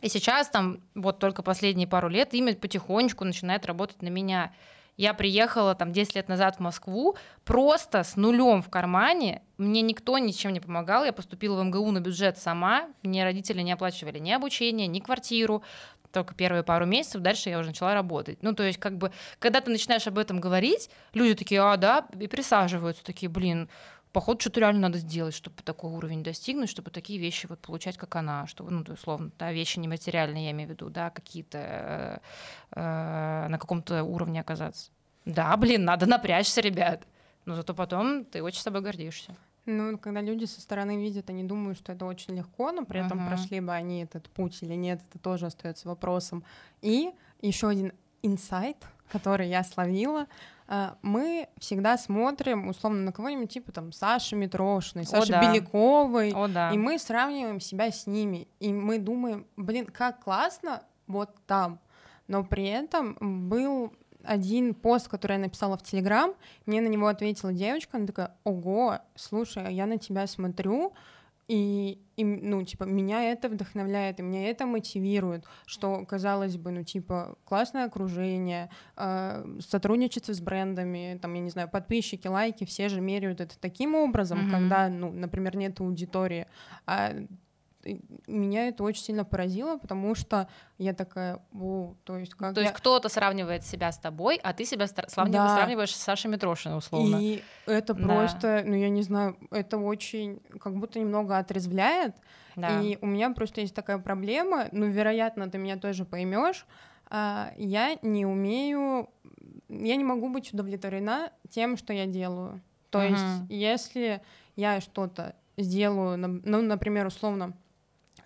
[0.03, 4.53] И сейчас там вот только последние пару лет имя потихонечку начинает работать на меня.
[4.97, 9.43] Я приехала там 10 лет назад в Москву просто с нулем в кармане.
[9.59, 11.05] Мне никто ничем не помогал.
[11.05, 12.85] Я поступила в МГУ на бюджет сама.
[13.03, 15.63] Мне родители не оплачивали ни обучение, ни квартиру.
[16.13, 18.41] Только первые пару месяцев, дальше я уже начала работать.
[18.41, 19.11] Ну, то есть, как бы,
[19.41, 23.69] когда ты начинаешь об этом говорить, люди такие, а, да, и присаживаются, такие, блин,
[24.15, 28.17] походу, что-то реально надо сделать, чтобы такой уровень достигнуть, чтобы такие вещи вот получать, как
[28.17, 32.19] она, чтобы, ну, условно, да, вещи нематериальные, я имею в виду, да, какие-то э,
[32.81, 34.91] э, на каком-то уровне оказаться.
[35.27, 37.07] Да, блин, надо напрячься, ребят.
[37.45, 39.37] Но зато потом ты очень собой гордишься.
[39.67, 43.19] Ну, когда люди со стороны видят, они думают, что это очень легко, но при этом
[43.19, 43.29] Мгм.
[43.29, 46.45] прошли бы они этот путь или нет, это тоже остается вопросом.
[46.83, 47.93] И еще один
[48.23, 48.77] инсайт,
[49.11, 50.27] который я словила.
[50.67, 55.43] А, Мы всегда смотрим, условно, на кого-нибудь типа там Саши Митрошиной, Саши да.
[55.43, 56.73] Беляковой, О, да.
[56.73, 61.81] и мы сравниваем себя с ними, и мы думаем, блин, как классно вот там.
[62.29, 63.93] Но при этом был
[64.23, 66.33] один пост, который я написала в Телеграм,
[66.67, 70.95] мне на него ответила девочка, она такая, ого, слушай, а я на тебя смотрю,
[71.49, 76.85] и, и, ну, типа, меня это вдохновляет, и меня это мотивирует, что, казалось бы, ну,
[76.85, 83.01] типа, классное окружение, э, сотрудничество с брендами, там, я не знаю, подписчики, лайки, все же
[83.01, 84.51] меряют это таким образом, Мгм.
[84.51, 86.47] когда, ну, например, нет аудитории,
[86.87, 87.13] а
[88.27, 92.69] меня это очень сильно поразило, потому что я такая, о, то есть как То я...
[92.69, 95.55] есть кто-то сравнивает себя с тобой, а ты себя сравниваешь, Да.
[95.57, 97.19] сравниваешь с Сашей Митрошиной, условно.
[97.23, 98.03] И это Да.
[98.03, 102.15] просто, ну я не знаю, это очень как будто немного отрезвляет.
[102.57, 102.81] Да.
[102.81, 106.67] И у меня просто есть такая проблема, ну, вероятно, ты меня тоже поймешь.
[107.11, 109.09] а, Я не умею,
[109.69, 112.61] я не могу быть удовлетворена тем, что я делаю.
[112.91, 113.11] То Мгм.
[113.13, 114.21] есть, если
[114.57, 117.53] я что-то сделаю, ну, например, условно,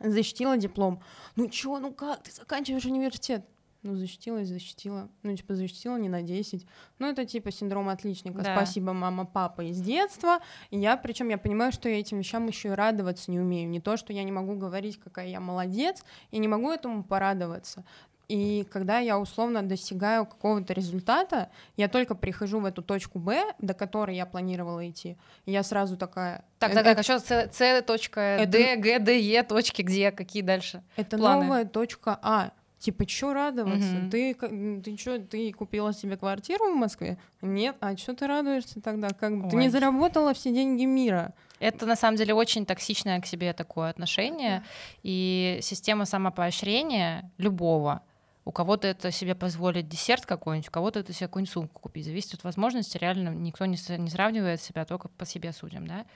[0.01, 1.03] защитила диплом,
[1.37, 3.45] ну чё, ну как, ты заканчиваешь университет?
[3.83, 5.09] Ну, защитила и защитила.
[5.23, 6.67] Ну, типа, защитила не на 10.
[6.99, 8.43] Ну, это типа синдром отличника.
[8.43, 8.57] Да.
[8.57, 10.41] Спасибо, мама, папа из детства.
[10.71, 13.71] И я, причем, я понимаю, что я этим вещам еще и радоваться не умею.
[13.71, 17.85] Не то, что я не могу говорить, какая я молодец, и не могу этому порадоваться.
[18.29, 23.73] И когда я условно достигаю какого-то результата, я только прихожу в эту точку Б, до
[23.73, 25.17] которой я планировала идти,
[25.47, 26.45] и я сразу такая...
[26.59, 30.11] Так, «Э, так, так, а что С, С точка, Д, Г, Д, Е, точки, где,
[30.13, 30.83] какие дальше?
[30.97, 31.45] Это планы.
[31.45, 32.51] новая точка А.
[32.79, 33.93] Типа, чё радоваться?
[33.93, 34.11] Мгм.
[34.11, 37.19] Ты, ты чё, ты купила себе квартиру в Москве?
[37.43, 39.09] Нет, а что ты радуешься тогда?
[39.09, 41.35] Как бы ты не заработала все деньги мира.
[41.59, 44.63] Это на самом деле очень токсичное к себе такое отношение.
[45.03, 48.03] И система самопоощрения любого,
[48.49, 52.07] у кого-то это себе позволить десерт какой-нибудь, у кого-то это себе какую-нибудь сумку купить.
[52.07, 52.97] Зависит от возможности.
[52.97, 55.87] Реально никто не, не сравнивает себя, только по себе судим.
[55.87, 56.07] Да?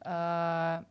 [0.00, 0.84] А,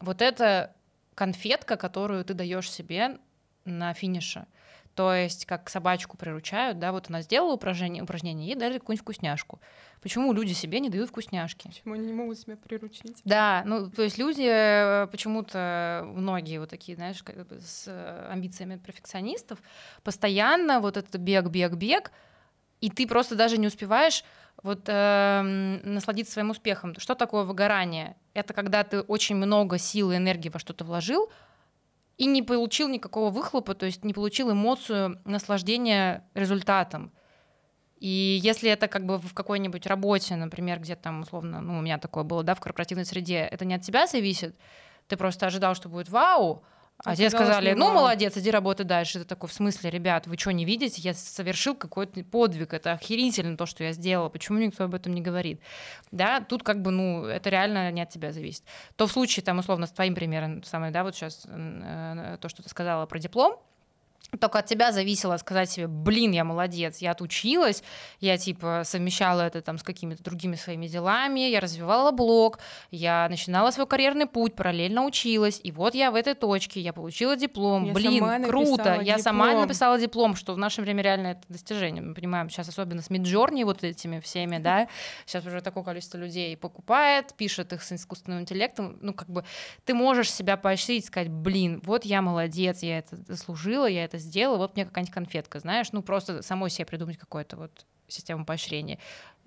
[0.00, 0.74] Вот это
[1.14, 3.18] конфетка, которую ты даешь себе
[3.64, 4.46] на финише.
[4.94, 9.60] То есть, как собачку приручают, да, вот она сделала упражнение, упражнение ей дали какую-нибудь вкусняшку.
[10.02, 11.68] Почему люди себе не дают вкусняшки?
[11.68, 13.22] Почему они не могут себя приручить?
[13.24, 18.28] Да, ну, то есть люди э, почему-то, многие вот такие, знаешь, как бы с э,
[18.30, 19.60] амбициями перфекционистов,
[20.02, 22.12] постоянно вот этот бег, бег, бег,
[22.82, 24.24] и ты просто даже не успеваешь
[24.62, 26.94] вот эм, насладиться своим успехом.
[26.98, 28.16] Что такое выгорание?
[28.34, 31.30] Это когда ты очень много сил и энергии во что-то вложил,
[32.18, 37.12] и не получил никакого выхлопа, то есть не получил эмоцию наслаждения результатом.
[37.98, 41.98] И если это как бы в какой-нибудь работе, например, где там условно, ну, у меня
[41.98, 44.56] такое было, да, в корпоративной среде, это не от тебя зависит,
[45.06, 46.64] ты просто ожидал, что будет вау,
[47.04, 49.20] а тебе сказали, ну, молодец, иди работай дальше.
[49.20, 51.00] Ты такой, в смысле, ребят, вы что, не видите?
[51.02, 55.20] Я совершил какой-то подвиг, это охерительно то, что я сделала, почему никто об этом не
[55.20, 55.60] говорит?
[56.10, 58.64] Да, тут как бы, ну, это реально не от тебя зависит.
[58.96, 62.62] То в случае, там, условно, с твоим примером, самое, да, вот сейчас э, то, что
[62.62, 63.60] ты сказала про диплом,
[64.38, 67.82] только от тебя зависело сказать себе, блин, я молодец, я отучилась,
[68.18, 72.58] я типа совмещала это там с какими-то другими своими делами, я развивала блог,
[72.90, 77.36] я начинала свой карьерный путь, параллельно училась, и вот я в этой точке, я получила
[77.36, 82.02] диплом, Я блин, круто, я сама написала диплом, что в наше время реально это достижение,
[82.02, 84.88] мы понимаем, сейчас особенно с Миджорни вот этими всеми, да,
[85.26, 89.44] сейчас уже такое количество людей покупает, пишет их с искусственным интеллектом, ну как бы
[89.84, 94.58] ты можешь себя поощрить, сказать, блин, вот я молодец, я это заслужила, я это сделала,
[94.58, 98.98] вот мне какая-нибудь конфетка, знаешь, ну просто самой себе придумать какую-то вот систему поощрения.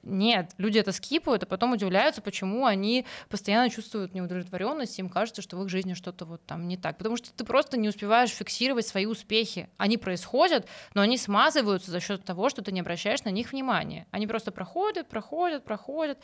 [0.06, 5.58] Нет, люди это скипают, а потом удивляются, почему они постоянно чувствуют неудовлетворенность, им кажется, что
[5.58, 7.00] в их жизни что-то вот там не так.
[7.00, 9.68] Потому что ты просто не успеваешь фиксировать свои успехи.
[9.78, 14.06] Они происходят, но они смазываются за счет того, что ты не обращаешь на них внимания.
[14.12, 16.20] Они просто проходят, проходят, проходят.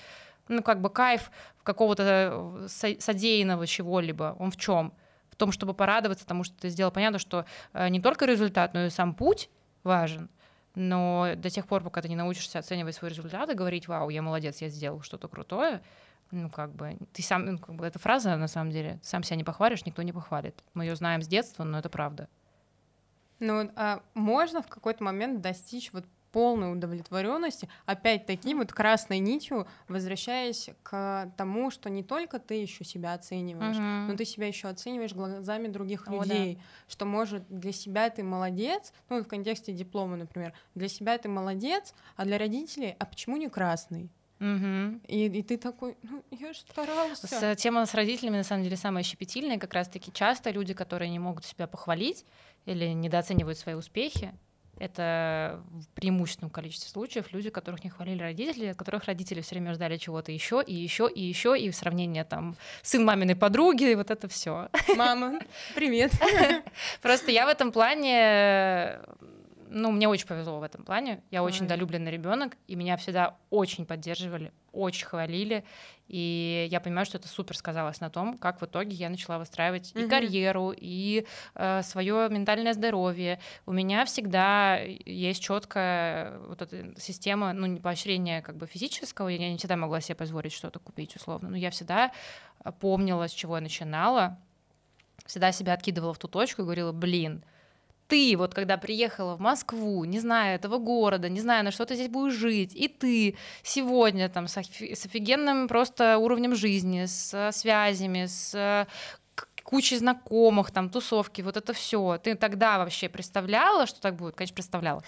[0.48, 1.32] Ну, как бы кайф
[1.64, 4.94] какого-то э, со- содеянного чего-либо, он в чем?
[5.42, 6.92] Том, чтобы порадоваться тому, что ты сделал.
[6.92, 9.50] Понятно, что э, не только результат, но и сам путь
[9.84, 10.30] важен.
[10.76, 14.62] Но до тех пор, пока ты не научишься оценивать свои результаты, говорить, вау, я молодец,
[14.62, 15.82] я сделал что-то крутое,
[16.30, 19.36] ну, как бы, ты сам, ну, как бы, эта фраза, на самом деле, сам себя
[19.36, 20.64] не похвалишь, никто не похвалит.
[20.76, 22.30] Мы ее знаем с детства, но это правда.
[23.40, 30.70] Ну, а можно в какой-то момент достичь вот полной удовлетворенности, опять-таки вот красной нитью, возвращаясь
[30.84, 34.08] к тому, что не только ты еще себя оцениваешь, Мгм.
[34.08, 36.18] но ты себя еще оцениваешь глазами других О, да.
[36.18, 41.30] людей, что может для себя ты молодец, ну в контексте диплома, например, для себя ты
[41.30, 44.10] молодец, а для родителей, а почему не красный?
[44.40, 45.02] Мгм.
[45.08, 47.28] И, и ты такой, ну я же старался.
[47.28, 49.60] С, тема с родителями, на самом деле, самая щепетильная.
[49.60, 52.26] Как раз-таки часто люди, которые не могут себя похвалить
[52.66, 54.34] или недооценивают свои успехи,
[54.82, 59.74] это в преимущественном количестве случаев люди, которых не хвалили родители, от которых родители все время
[59.74, 64.10] ждали чего-то еще и еще и еще и сравнение там сын маминой подруги и вот
[64.10, 64.70] это все.
[64.96, 65.40] Мама,
[65.76, 66.12] привет.
[67.02, 69.00] Просто я в этом плане,
[69.72, 71.24] ну, мне очень повезло в этом плане.
[71.32, 71.68] Я очень Ой.
[71.70, 75.64] долюбленный ребенок, и меня всегда очень поддерживали, очень хвалили.
[76.08, 79.94] И я понимаю, что это супер сказалось на том, как в итоге я начала выстраивать
[79.96, 80.10] и Мгм.
[80.10, 81.26] карьеру, и
[81.84, 83.40] свое ментальное здоровье.
[83.66, 89.30] У меня всегда есть четкая вот эта система, ну, не поощрения как бы физического.
[89.30, 92.12] Я не всегда могла себе позволить что-то купить условно, но я всегда
[92.66, 94.38] э, помнила, с чего я начинала,
[95.26, 97.44] всегда себя откидывала в ту точку и говорила, блин,
[98.12, 101.96] ты вот когда приехала в Москву, не зная этого города, не зная, на что ты
[101.96, 107.52] здесь будешь жить, и ты сегодня там с, офи- с офигенным просто уровнем жизни, с
[107.54, 108.86] связями, с э,
[109.72, 112.20] кучей знакомых, там, тусовки, вот это все.
[112.22, 114.36] Ты тогда вообще представляла, что так будет?
[114.36, 115.02] Конечно, представляла.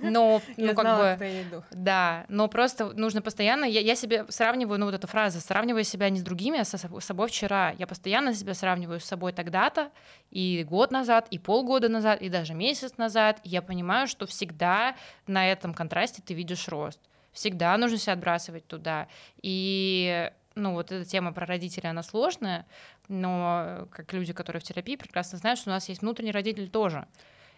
[0.00, 1.62] Но, ну, как знала, бы...
[1.70, 6.08] Да, но просто нужно постоянно, я, я себе сравниваю, ну вот эта фраза, сравниваю себя
[6.08, 7.74] не с другими, а со с собой вчера.
[7.78, 9.90] Я постоянно себя сравниваю с собой тогда-то,
[10.30, 13.38] и год назад, и полгода назад, и даже месяц назад.
[13.44, 14.96] И я понимаю, что всегда
[15.26, 17.00] на этом контрасте ты видишь рост.
[17.32, 19.08] Всегда нужно себя отбрасывать туда.
[19.42, 22.66] И ну, вот эта тема про родителей, она сложная,
[23.08, 27.06] но как люди, которые в терапии, прекрасно знают, что у нас есть внутренний родитель тоже.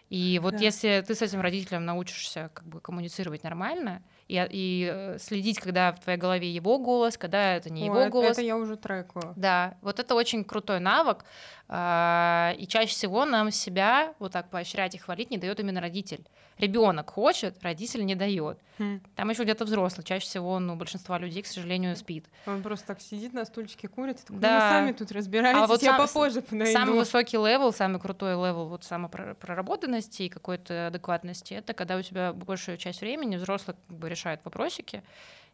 [0.09, 0.59] И вот Да.
[0.59, 5.91] если ты с этим родителем научишься как бы коммуницировать нормально и, и э, следить, когда
[5.91, 8.31] в твоей голове его голос, когда это не О, его это- голос.
[8.31, 9.33] Это я уже трекаю.
[9.35, 11.25] Да, вот это очень крутой навык,
[11.67, 16.25] а, и чаще всего нам себя вот так поощрять и хвалить не дает именно родитель.
[16.57, 18.59] Ребенок хочет, родитель не дает.
[18.79, 19.01] Хм.
[19.15, 20.03] Там еще где-то взрослый.
[20.05, 22.25] Чаще всего, ну, большинство людей, к сожалению, спит.
[22.45, 24.55] Он просто так сидит на стульчике, курит, и такой, ну, Да.
[24.55, 26.71] вы сами тут разбираетесь, А вот я сам- попозже подойду.
[26.73, 32.33] Самый высокий level, самый крутой level вот самопроработанности и какой-то адекватности, это когда у тебя
[32.33, 35.01] большую часть времени взрослый как бы решает вопросики,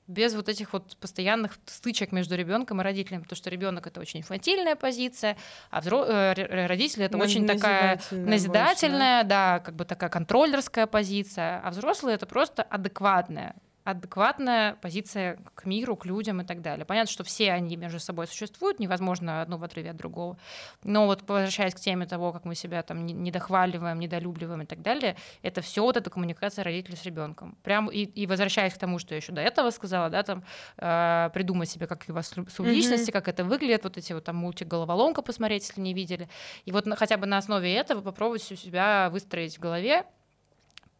[0.07, 4.19] без вот этих вот постоянных стычек между ребенком и родителем, потому что ребенок это очень
[4.19, 5.35] инфантильная позиция,
[5.71, 10.09] а взро- э, р- родитель это Наз- очень такая назидательная назидательная, да, как бы такая
[10.11, 13.55] контроллерская позиция, а взрослый это просто адекватная
[13.85, 16.85] адекватная позиция к миру, к людям и так далее.
[16.85, 20.37] Понятно, что все они между собой существуют, невозможно одно в отрыве от другого.
[20.83, 24.81] Но вот возвращаясь к теме того, как мы себя там не- недохваливаем, недолюбливаем и так
[24.81, 27.57] далее, это все вот эта коммуникация родителей с ребенком.
[27.63, 30.43] Прям и, и возвращаясь к тому, что я еще до этого сказала, да, там
[30.77, 34.35] э, придумать себе, как у вас су- субличности, как это выглядит, вот эти вот там
[34.35, 36.27] мультик головоломка посмотреть, если не видели.
[36.65, 40.05] И вот на- хотя бы на основе этого попробовать у себя выстроить в голове,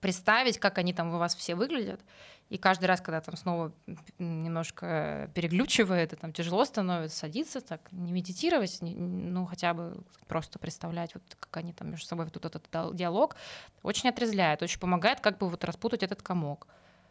[0.02, 2.00] представить, как они там у вас все выглядят.
[2.50, 3.72] И каждый раз, когда там снова
[4.20, 10.60] немножко переглючивает, и там тяжело становится, садиться так, не медитировать, не- ну хотя бы просто
[10.60, 13.36] представлять, вот как они там между собой ведут этот диалог,
[13.82, 16.68] очень отрезляет, очень помогает как бы вот распутать этот комок.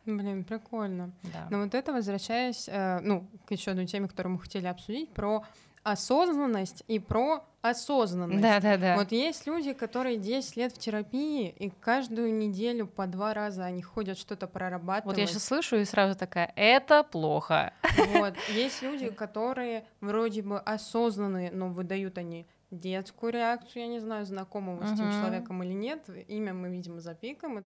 [0.07, 1.13] Блин, прикольно.
[1.23, 1.47] Да.
[1.51, 5.45] Но вот это возвращаясь, э, ну, к еще одной теме, которую мы хотели обсудить, про
[5.85, 8.43] осознанность и про осознанность.
[8.43, 8.97] Да, да, да.
[8.97, 13.83] Вот есть люди, которые 10 лет в терапии, и каждую неделю по два раза они
[13.83, 15.17] ходят что-то прорабатывать.
[15.17, 17.73] Вот я сейчас слышу и сразу такая, это плохо.
[17.97, 18.35] Вот.
[18.55, 24.77] Есть люди, которые вроде бы осознанные, но выдают они детскую реакцию, я не знаю, знакомы
[24.77, 25.13] вы с этим Мгм.
[25.21, 27.65] человеком или нет, имя мы, видимо, запикаем.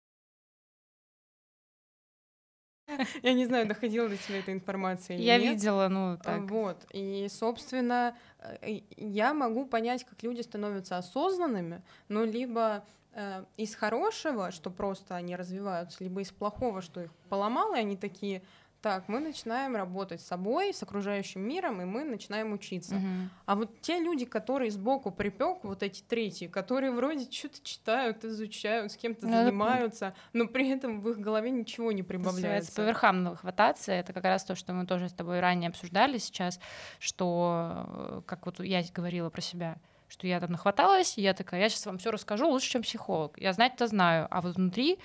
[3.22, 5.54] Я не знаю, доходила до тебя эта информация или Я нет.
[5.54, 6.42] видела, ну, так.
[6.50, 6.86] Вот.
[6.92, 14.50] И, собственно, э, я могу понять, как люди становятся осознанными, но либо э, из хорошего,
[14.50, 18.42] что просто они развиваются, либо из плохого, что их поломало, и они такие,
[18.86, 22.94] так, мы начинаем работать с собой, с окружающим миром, и мы начинаем учиться.
[22.94, 23.30] Мгм.
[23.44, 28.92] А вот те люди, которые сбоку припек, вот эти третьи, которые вроде что-то читают, изучают,
[28.92, 32.76] с кем-то Ну, занимаются, но при этом в их голове ничего не прибавляется.
[32.76, 33.90] по верхам хвататься.
[33.90, 36.60] Это как раз то, что мы тоже с тобой ранее обсуждали сейчас,
[37.00, 39.78] что, э, как вот я говорила про себя,
[40.08, 43.36] что я там нахваталась, и я такая, я сейчас вам все расскажу лучше, чем психолог.
[43.38, 45.00] Я знать-то знаю, а вот внутри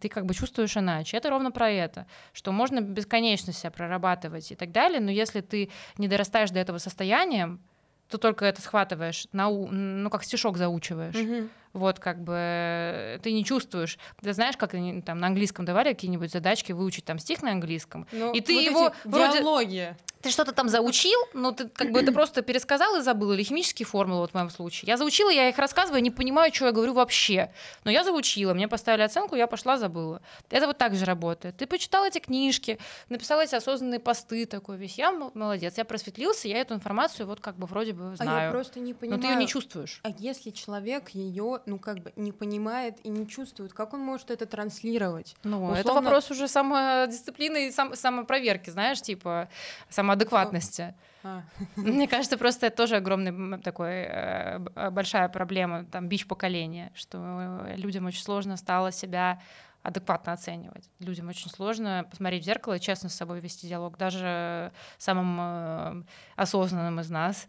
[0.00, 1.16] ты как бы чувствуешь иначе.
[1.16, 5.70] Это ровно про это, что можно бесконечно себя прорабатывать и так далее, но если ты
[5.98, 7.58] не дорастаешь до этого состояния,
[8.08, 11.14] то только это схватываешь, нау- ну как стишок заучиваешь.
[11.14, 11.48] Мгм.
[11.72, 13.98] Вот как бы э, ты не чувствуешь.
[14.22, 18.06] Ты знаешь, как они там на английском давали какие-нибудь задачки выучить там стих на английском.
[18.12, 19.96] Но И ты вот его эти вроде- диалоги.
[20.24, 23.84] Ты что-то там заучил, но ты как бы это просто пересказал и забыл, или химические
[23.84, 24.88] формулы вот в моем случае.
[24.88, 27.52] Я заучила, я их рассказываю, не понимаю, что я говорю вообще.
[27.84, 30.22] Но я заучила, мне поставили оценку, я пошла, забыла.
[30.48, 31.58] Это вот так же работает.
[31.58, 32.78] Ты почитал эти книжки,
[33.10, 34.96] написал эти осознанные посты, такой весь.
[34.96, 38.50] Я молодец, я просветлился, я эту информацию вот как бы вроде бы А я знаю.
[38.52, 39.20] просто не но понимаю.
[39.22, 40.00] ты ее не чувствуешь.
[40.04, 44.30] А если человек ее, ну как бы не понимает и не чувствует, как он может
[44.30, 45.36] это транслировать?
[45.44, 49.48] Ну, это Условно- вопрос уже самодисциплины и сам, самопроверки, знаешь, типа
[50.14, 50.94] самоадекватности.
[51.22, 51.42] А,
[51.76, 56.92] Мне кажется, просто это тоже огромный м, такой э, э, большая проблема, там бич поколения,
[56.94, 57.18] что
[57.66, 59.40] э, людям очень сложно стало себя
[59.82, 60.88] адекватно оценивать.
[60.98, 63.98] Людям очень сложно посмотреть в зеркало и честно с собой вести диалог.
[63.98, 66.06] Даже самым
[66.36, 67.46] осознанным из нас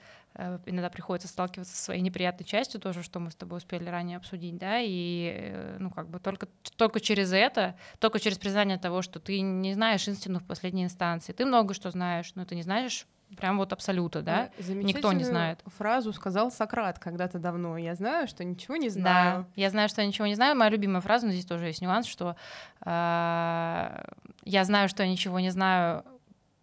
[0.65, 4.57] иногда приходится сталкиваться со своей неприятной частью, тоже, что мы с тобой успели ранее обсудить,
[4.57, 9.19] да, и э, ну как бы только, только через это, только через признание того, что
[9.19, 13.07] ты не знаешь истину в последней инстанции, ты много что знаешь, но ты не знаешь
[13.37, 15.59] прям вот абсолюта, да, э, Никто не знает.
[15.77, 17.77] Фразу сказал Сократ когда-то давно.
[17.77, 19.45] Я знаю, что ничего не Да, знаю.
[19.55, 20.55] я знаю, что я ничего не знаю.
[20.55, 22.35] Моя любимая фраза, но здесь тоже есть нюанс, что
[22.85, 24.03] э,
[24.43, 26.03] я знаю, что я ничего не знаю,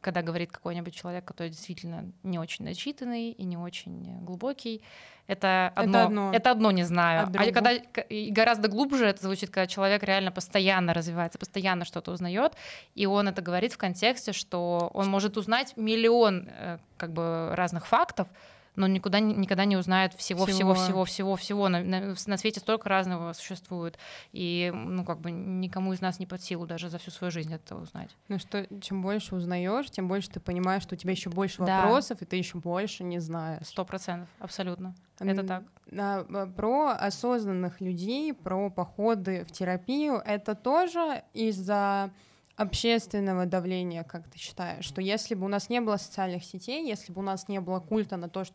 [0.03, 4.83] когда говорит какой-нибудь человек, который действительно не очень начитанный и не очень глубокий.
[5.29, 6.33] Это одно, одно.
[6.35, 7.21] это одно не знаю.
[7.21, 12.11] А А, когда и гораздо глубже это звучит, когда человек реально постоянно развивается, постоянно что-то
[12.11, 12.55] узнает,
[12.97, 17.87] и он это говорит в контексте, что он может узнать миллион э, как бы разных
[17.87, 18.27] фактов,
[18.77, 20.75] но никуда, никогда не узнает всего, всего, Всего.
[20.75, 21.69] всего, всего, всего.
[21.69, 23.99] На, на- на свете столько разного существует.
[24.33, 27.53] И, ну, как бы никому из нас не под силу даже за всю свою жизнь
[27.53, 28.11] это узнать.
[28.29, 31.83] Ну что, чем больше узнаешь, тем больше ты понимаешь, что у тебя еще больше Да.
[31.83, 33.67] вопросов, и ты еще больше не знаешь.
[33.67, 34.95] Сто процентов, абсолютно.
[35.19, 35.63] Это так.
[35.97, 42.11] а, а, Про осознанных людей, про походы в терапию, это тоже из-за
[42.57, 47.13] общественного давления, как ты считаешь, что если бы у нас не было социальных сетей, если
[47.13, 48.55] бы у нас не было культа на то, что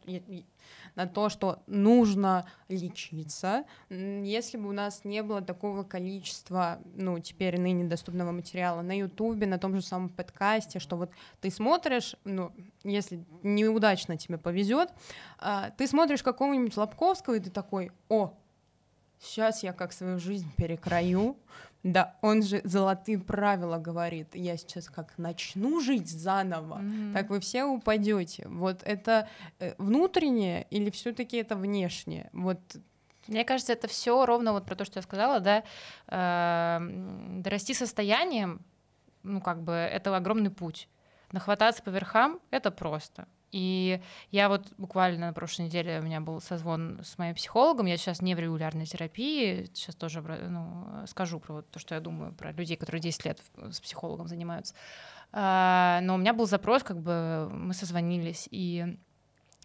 [0.95, 7.59] на то, что нужно лечиться, если бы у нас не было такого количества, ну, теперь
[7.59, 12.51] ныне доступного материала на Ютубе, на том же самом подкасте, что вот ты смотришь, ну,
[12.83, 14.89] если неудачно тебе повезет,
[15.39, 18.33] а, ты смотришь какого-нибудь Лобковского, и ты такой, о,
[19.19, 21.37] сейчас я как свою жизнь перекрою.
[21.83, 24.35] Да, он же золотые правила говорит.
[24.35, 27.13] Я сейчас как начну жить заново, Мгм.
[27.13, 28.47] так вы все упадете.
[28.47, 29.27] Вот это
[29.59, 32.29] э, внутреннее или все-таки это внешнее?
[32.33, 32.59] Вот
[33.27, 35.63] Мне кажется, это все ровно вот про то, что я сказала, да,
[36.07, 38.61] э, м, дорасти состоянием,
[39.23, 40.87] ну, как бы, это огромный путь.
[41.33, 43.27] Нахвататься по верхам— это просто.
[43.51, 47.97] И я вот буквально на прошлой неделе у меня был созвон с моим психологом, я
[47.97, 52.33] сейчас не в регулярной терапии, сейчас тоже ну, скажу про вот то, что я думаю
[52.33, 53.41] про людей, которые 10 лет
[53.71, 54.73] с психологом занимаются.
[55.31, 58.97] А, Но у меня был запрос, как бы мы созвонились, и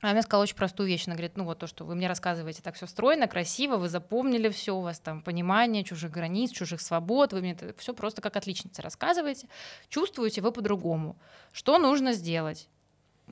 [0.02, 1.06] она мне сказала очень простую вещь.
[1.06, 4.48] Она говорит, ну вот то, что вы мне рассказываете так все стройно, красиво, вы запомнили
[4.48, 8.82] все, у вас там понимание чужих границ, чужих свобод, вы мне все просто как отличница
[8.82, 9.48] рассказываете.
[9.88, 11.16] Чувствуете вы по-другому.
[11.52, 12.68] Что нужно сделать?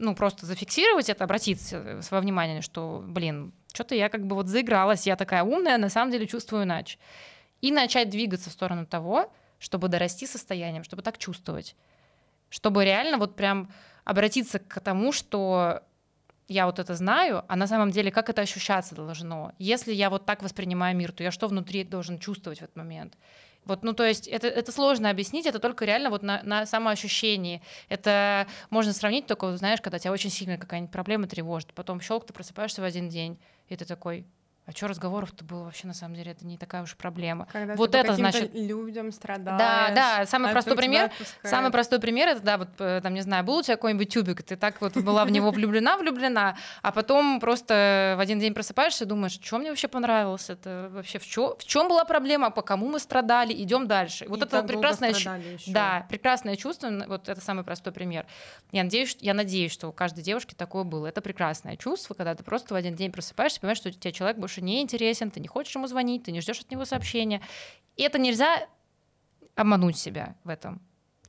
[0.01, 5.07] Ну, просто зафиксировать это, обратиться свое внимание, что, блин, что-то я как бы вот заигралась,
[5.07, 6.99] я такая умная, на самом деле чувствую иначе.
[7.61, 11.77] И начать двигаться в сторону того, чтобы дорасти состоянием, чтобы так чувствовать.
[12.49, 13.71] Чтобы реально вот прям
[14.05, 15.83] обратиться к тому, что
[16.51, 19.53] я вот это знаю, а на самом деле как это ощущаться должно?
[19.61, 23.17] Если я вот так воспринимаю мир, то я что внутри должен чувствовать в этот момент?
[23.65, 27.63] Вот, ну, то есть это, это сложно объяснить, это только реально вот на, на самоощущении.
[27.89, 32.33] Это можно сравнить только, знаешь, когда тебя очень сильно какая-нибудь проблема тревожит, потом щелк, ты
[32.33, 33.39] просыпаешься в один день,
[33.69, 34.27] и ты такой,
[34.71, 36.31] а что разговоров-то было вообще на самом деле?
[36.31, 37.49] Это не такая уж проблема.
[37.51, 38.55] Когда вот это значит.
[38.55, 39.59] людям страдаешь.
[39.59, 41.05] Да, да, самый а простой тебя пример.
[41.07, 41.51] отпускает.
[41.51, 44.45] Самый простой пример это, да, вот э, там, не знаю, был у тебя какой-нибудь тюбик,
[44.45, 49.05] ты так вот была в него влюблена, влюблена, а потом просто в один день просыпаешься
[49.05, 52.63] и думаешь, что мне вообще понравилось, это вообще в чем, в чем была проблема, по
[52.63, 54.27] кому мы страдали, идем дальше.
[54.29, 55.13] Вот И это прекрасное,
[55.67, 58.25] да, прекрасное чувство, вот это самый простой пример.
[58.71, 61.09] Я надеюсь, я надеюсь, что у каждой девушки такое было.
[61.09, 64.60] Это прекрасное чувство, когда ты просто в один день просыпаешься, понимаешь, что тебе человек больше
[64.61, 67.41] не интересен, ты не хочешь ему звонить, ты не ждешь от него сообщения.
[67.97, 68.69] И это нельзя
[69.55, 70.81] обмануть себя в этом.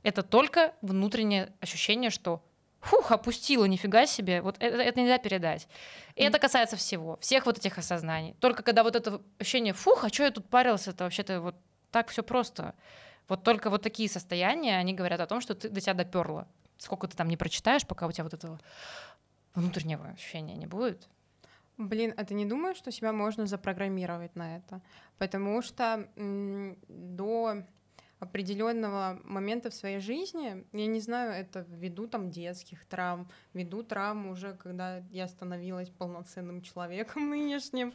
[0.02, 2.42] Это только внутреннее ощущение, что
[2.80, 4.42] фух, опустила, нифига себе.
[4.42, 5.68] Вот это, это нельзя передать.
[6.16, 8.34] И это касается всего, всех вот этих осознаний.
[8.40, 11.54] Только когда вот это ощущение, фух, а что я тут парился, это вообще-то вот
[11.90, 12.74] так все просто.
[13.28, 16.48] Вот только вот такие состояния, они говорят о том, что ты до тебя доперло.
[16.76, 18.58] Сколько ты там не прочитаешь, пока у тебя вот этого
[19.54, 21.08] внутреннего ощущения не будет.
[21.78, 24.82] Блин, а ты не думаешь, что себя можно запрограммировать на это?
[25.18, 27.64] Потому что до
[28.22, 34.28] определенного момента в своей жизни, я не знаю, это ввиду там детских травм, ввиду травм
[34.28, 37.92] уже, когда я становилась полноценным человеком нынешним,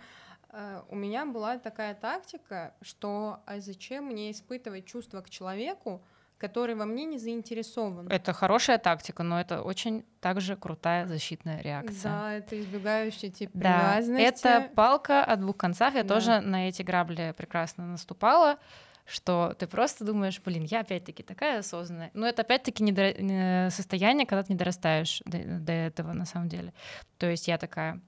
[0.49, 6.03] э, у меня была такая тактика, что а зачем мне испытывать чувства к человеку,
[6.37, 8.07] который во мне не заинтересован?
[8.09, 12.11] Это хорошая тактика, но это очень также крутая защитная реакция.
[12.11, 14.23] Да, это избегающий тип Да, привязанности.
[14.47, 15.95] это палка о двух концах.
[15.95, 16.15] Я Да.
[16.15, 18.57] тоже на эти грабли прекрасно наступала,
[19.05, 22.11] что ты просто думаешь, блин, я опять-таки такая осознанная.
[22.13, 26.73] Но это опять-таки э, состояние, когда ты не дорастаешь до, до этого на самом деле.
[27.17, 28.01] То есть я такая,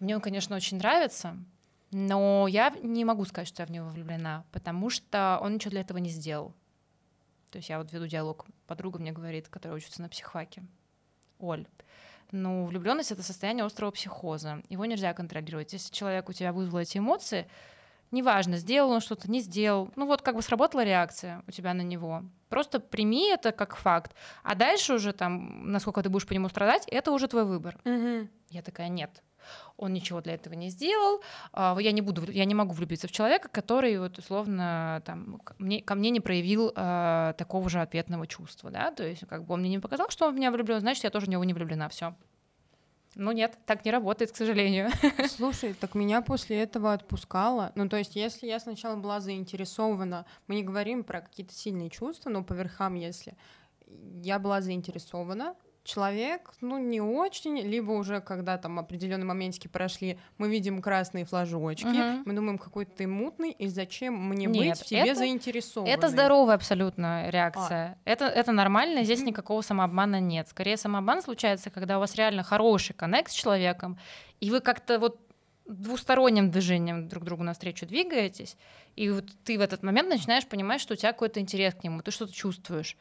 [0.00, 1.36] мне он, конечно, очень нравится,
[1.90, 5.82] но я не могу сказать, что я в него влюблена, потому что он ничего для
[5.82, 6.54] этого не сделал.
[7.54, 10.64] То есть я вот веду диалог, подруга мне говорит, которая учится на психфаке.
[11.38, 11.68] Оль,
[12.32, 14.60] ну, влюбленность это состояние острого психоза.
[14.68, 15.72] Его нельзя контролировать.
[15.72, 17.48] Если человек у тебя вызвал эти эмоции,
[18.10, 19.92] неважно, сделал он что-то, не сделал.
[19.94, 22.24] Ну вот как бы сработала реакция у тебя на него.
[22.48, 24.16] Просто прими это как факт.
[24.42, 27.78] А дальше уже там, насколько ты будешь по нему страдать, это уже твой выбор.
[27.84, 28.30] Мгм.
[28.48, 29.22] Я такая, нет,
[29.76, 31.20] он ничего для этого не сделал,
[31.52, 35.82] а, я не буду, я не могу влюбиться в человека, который вот условно там мне,
[35.82, 39.60] ко мне не проявил а, такого же ответного чувства, да, то есть как бы он
[39.60, 41.88] мне не показал, что он в меня влюблен, значит я тоже в него не влюблена,
[41.88, 42.14] все.
[43.16, 44.90] Ну нет, так не работает, к сожалению.
[45.28, 47.70] Слушай, так меня после этого отпускало.
[47.76, 52.30] Ну, то есть, если я сначала была заинтересована, мы не говорим про какие-то сильные чувства,
[52.30, 53.36] но по верхам, если
[54.22, 55.54] я была заинтересована,
[55.84, 61.86] человек, ну, не очень, либо уже, когда там определенные моментики прошли, мы видим красные флажочки,
[61.86, 62.22] Мгм.
[62.24, 65.94] мы думаем, какой ты мутный, и зачем мне Нет, быть в тебе заинтересованной?
[65.94, 67.98] Это здоровая абсолютно реакция.
[68.04, 70.48] Это, это нормально, здесь никакого самообмана нет.
[70.48, 73.98] Скорее, самообман случается, когда у вас реально хороший коннект с человеком,
[74.40, 75.20] и вы как-то вот
[75.66, 78.56] двусторонним движением друг другу навстречу двигаетесь,
[78.96, 82.00] и вот ты в этот момент начинаешь понимать, что у тебя какой-то интерес к нему,
[82.00, 82.96] ты что-то чувствуешь.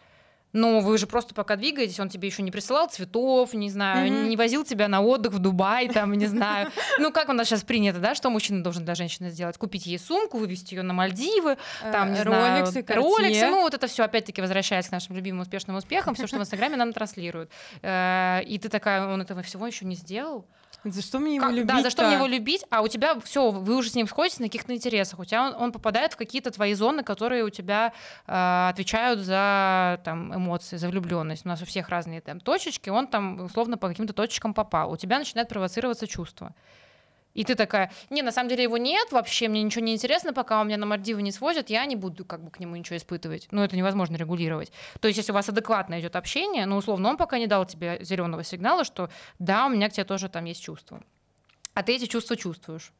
[0.54, 4.30] Но вы же просто пока двигаетесь, он тебе еще не присылал цветов, не знаю, Мгм.
[4.30, 6.72] не возил тебя на отдых в Дубай, там, не знаю.
[6.99, 9.58] Ну, как у нас сейчас принято, да, что мужчина должен для женщины сделать?
[9.58, 11.58] Купить ей сумку, вывести ее на Мальдивы,
[11.91, 15.76] там, не Э, знаю, Роликсы, ну вот это все опять-таки возвращаясь к нашим любимым успешным
[15.76, 17.49] успехам, все, что в Инстаграме нам транслируют.
[17.82, 20.45] Э, И ты такая, он этого всего еще не сделал.
[20.84, 23.20] За что мне его Как- любить да, за что мне его любить, а у тебя
[23.22, 26.18] все, вы уже с ним сходитесь на каких-то интересах, у тебя он, он попадает в
[26.18, 27.94] какие-то твои зоны, которые у тебя
[28.28, 31.46] э, отвечают за там эмоции, за влюбленность.
[31.46, 34.98] У нас у всех разные там точечки, он там условно по каким-то точечкам попал, у
[34.98, 36.54] тебя начинает провоцироваться чувство.
[37.34, 40.62] И ты такая, не, на самом деле его нет, вообще мне ничего не интересно, пока
[40.62, 43.48] он меня на Мальдивы не свозят, я не буду как бы к нему ничего испытывать.
[43.52, 44.72] Ну, это невозможно регулировать.
[45.00, 47.98] То есть, если у вас адекватно идет общение, ну, условно, он пока не дал тебе
[48.02, 49.10] зеленого сигнала, что
[49.40, 51.04] да, у меня к тебе тоже там есть чувства.
[51.74, 52.94] А ты эти чувства чувствуешь.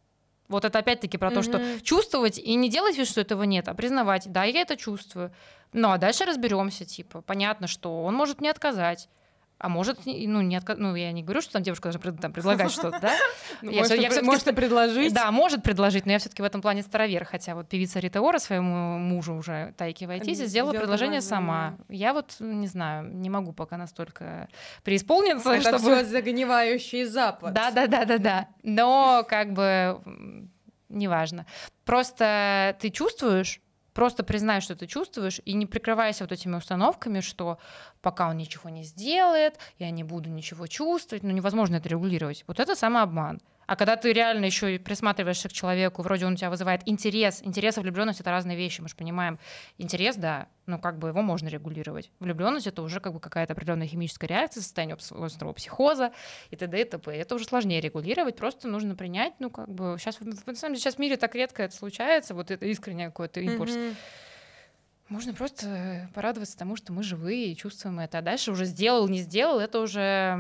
[0.48, 3.74] Вот это опять-таки про то, что чувствовать и не делать вид, что этого нет, а
[3.74, 5.32] признавать, да, я это чувствую.
[5.72, 9.10] Ну, а дальше разберемся, типа, понятно, что он может мне отказать.
[9.64, 12.70] А может, ну, не отка- ну, я не говорю, что там девушка должна там, предлагать
[12.74, 13.14] что-то, да?
[13.62, 15.14] Ну, может, предложить.
[15.14, 17.24] Да, может предложить, но я все-таки в этом плане старовер.
[17.24, 21.78] Хотя вот певица Рита Ора своему мужу уже Тайки Вайтизи М, сделала предложение сама.
[21.88, 24.50] Я вот не знаю, не могу пока настолько
[24.84, 25.96] преисполниться, Это чтобы...
[25.96, 27.54] все загнивающий запад.
[27.54, 28.48] Да, да, да, да, да.
[28.64, 29.98] Но как бы
[30.90, 31.46] неважно.
[31.86, 33.62] Просто ты чувствуешь,
[33.94, 37.60] Просто признай, что ты чувствуешь, и не прикрывайся вот этими установками, что
[38.02, 42.44] пока он ничего не сделает, я не буду ничего чувствовать, ну невозможно это регулировать.
[42.48, 43.40] Вот это самообман.
[43.66, 47.42] А когда ты реально еще и присматриваешься к человеку, вроде он у тебя вызывает интерес,
[47.44, 49.40] интерес и влюбленность это разные вещи, мы же понимаем.
[49.78, 52.12] Интерес, да, ну как бы его можно регулировать.
[52.20, 56.12] Влюбленность это уже как бы какая-то определенная химическая реакция, состояние острого психоза
[56.50, 56.82] и т.д.
[56.82, 57.12] и т.п.
[57.12, 60.96] Это уже сложнее регулировать, просто нужно принять, ну как бы сейчас, на самом деле, сейчас
[60.96, 63.76] в мире так редко это случается, вот это искренний какой-то импульс.
[63.76, 63.96] Mm-hmm
[65.14, 68.18] можно просто порадоваться тому, что мы живые и чувствуем это.
[68.18, 70.36] А дальше уже сделал, не сделал, это уже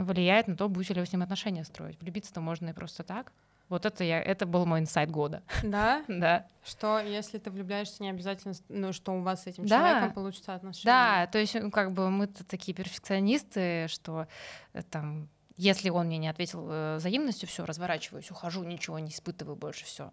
[0.00, 2.00] влияет на то, будете ли вы с ним отношения строить.
[2.00, 3.32] Влюбиться-то можно и просто так.
[3.68, 5.42] Вот это я, это был мой инсайт года.
[5.62, 6.02] Да?
[6.08, 6.46] да.
[6.64, 9.78] Что если ты влюбляешься, не обязательно, ну, что у вас с этим да.
[9.78, 10.86] человеком получится отношения.
[10.86, 14.26] Да, то есть как бы мы-то такие перфекционисты, что
[14.72, 15.28] э, там
[15.58, 20.12] если он мне не ответил э, взаимностью, все, разворачиваюсь, ухожу, ничего не испытываю больше, все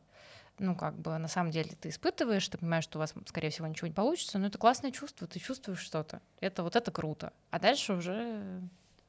[0.60, 3.68] ну, как бы, на самом деле ты испытываешь, ты понимаешь, что у вас, скорее всего,
[3.68, 6.22] ничего не получится, но это классное чувство, ты чувствуешь что-то.
[6.39, 7.34] Это вот это круто.
[7.51, 8.62] А дальше уже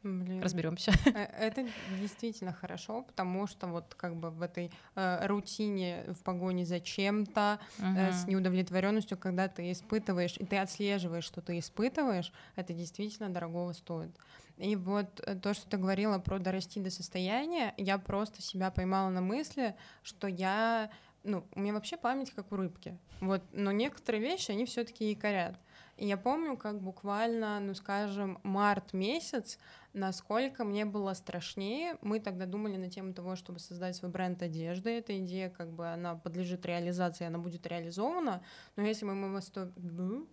[0.03, 0.43] Блин.
[0.43, 0.93] разберемся.
[1.07, 1.67] Э, это
[2.01, 7.59] действительно хорошо, потому что вот как бы в этой э, рутине в погоне за чем-то,
[7.79, 7.99] uh-huh.
[7.99, 13.73] э, с неудовлетворенностью, когда ты испытываешь, и ты отслеживаешь, что ты испытываешь, это действительно дорогого
[13.73, 14.17] стоит.
[14.61, 19.09] И вот э, то, что ты говорила про дорасти до состояния, я просто себя поймала
[19.09, 20.91] на мысли, что я
[21.25, 22.97] ну, у меня вообще память как у рыбки.
[23.21, 25.59] Вот, но некоторые вещи, они все-таки якорят.
[25.97, 29.59] И я помню, как буквально, ну, скажем, март месяц,
[29.93, 31.99] насколько мне было страшнее.
[32.01, 34.91] Мы тогда думали на тему того, чтобы создать свой бренд одежды.
[34.91, 38.43] Эта идея, как бы, она подлежит реализации, она будет реализована.
[38.77, 39.41] Но если бы мы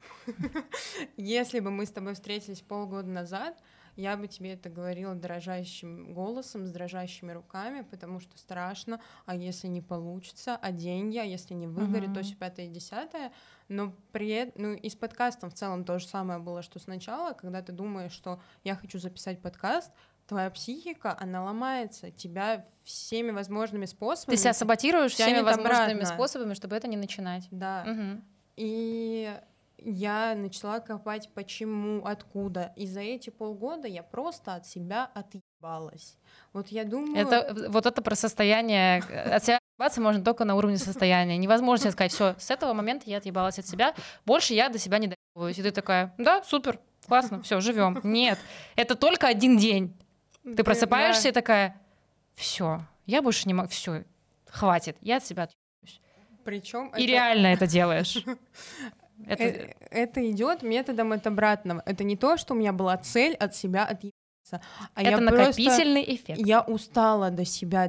[1.17, 3.61] если бы мы с тобой встретились полгода назад,
[3.97, 9.67] я бы тебе это говорила дрожащим голосом, с дрожащими руками, потому что страшно, а если
[9.67, 12.13] не получится, а деньги, а если не выгорит, uh-huh.
[12.13, 13.31] то все пятое и десятое.
[13.67, 17.61] Но при ну и с подкастом в целом то же самое было, что сначала, когда
[17.61, 19.91] ты думаешь, что я хочу записать подкаст,
[20.27, 24.35] твоя психика, она ломается, тебя всеми возможными способами.
[24.35, 26.05] Ты себя саботируешь всеми возможными обратно.
[26.05, 27.47] способами, чтобы это не начинать.
[27.51, 27.85] Да.
[27.87, 28.21] Угу.
[28.57, 29.39] И
[29.77, 32.73] я начала копать, почему, откуда.
[32.75, 36.17] И за эти полгода я просто от себя отъебалась.
[36.53, 37.15] Вот я думаю...
[37.15, 38.99] Это, вот это про состояние...
[38.99, 41.37] От себя отъебаться можно только на уровне состояния.
[41.37, 43.93] Невозможно сказать, все, с этого момента я отъебалась от себя,
[44.25, 45.59] больше я до себя не доебываюсь.
[45.59, 47.99] И ты такая, да, супер, классно, все, живем.
[48.03, 48.39] Нет,
[48.75, 49.95] это только один день.
[50.43, 51.29] Ты просыпаешься да.
[51.29, 51.81] и такая,
[52.33, 54.05] все, я больше не могу, все,
[54.47, 56.01] хватит, я от себя отъебаюсь.
[56.43, 57.11] Причем и это...
[57.11, 58.23] реально это делаешь.
[59.25, 59.43] Это...
[59.43, 61.81] Э, это идет методом от обратного.
[61.85, 64.61] Это не то, что у меня была цель от себя отъебаться.
[64.93, 66.15] А это я накопительный просто...
[66.15, 66.39] эффект.
[66.45, 67.87] Я устала до себя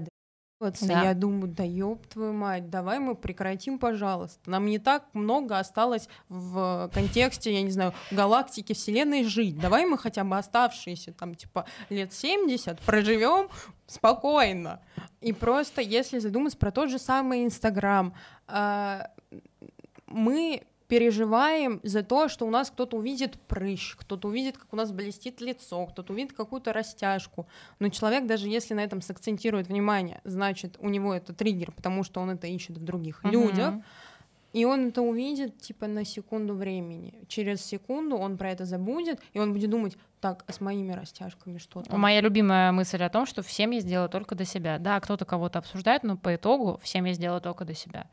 [0.61, 1.03] да.
[1.05, 4.51] Я думаю, да ёб твою мать, давай мы прекратим, пожалуйста.
[4.51, 9.57] Нам не так много осталось в контексте, я не знаю, галактики, вселенной жить.
[9.57, 13.49] Давай мы хотя бы оставшиеся там типа лет 70 проживем
[13.87, 14.81] спокойно.
[15.21, 18.13] И просто, если задуматься про тот же самый Инстаграм,
[18.49, 19.11] а,
[20.07, 24.91] мы переживаем за то, что у нас кто-то увидит прыщ, кто-то увидит, как у нас
[24.91, 27.47] блестит лицо, кто-то увидит какую-то растяжку.
[27.79, 32.21] Но человек, даже если на этом сакцентирует внимание, значит, у него это триггер, потому что
[32.21, 33.31] он это ищет в других uh-huh.
[33.31, 33.75] людях.
[34.55, 37.23] И он это увидит, типа, на секунду времени.
[37.29, 41.59] Через секунду он про это забудет, и он будет думать, так, а с моими растяжками
[41.59, 44.79] что то Моя любимая мысль о том, что всем я сделаю только до себя.
[44.79, 48.07] Да, кто-то кого-то обсуждает, но по итогу всем я сделаю только до себя.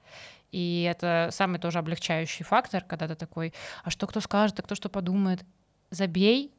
[0.51, 4.75] И это самый тоже облегчающий фактор, когда ты такой, а что кто скажет, а кто
[4.75, 5.43] что подумает.
[5.91, 6.51] Забей,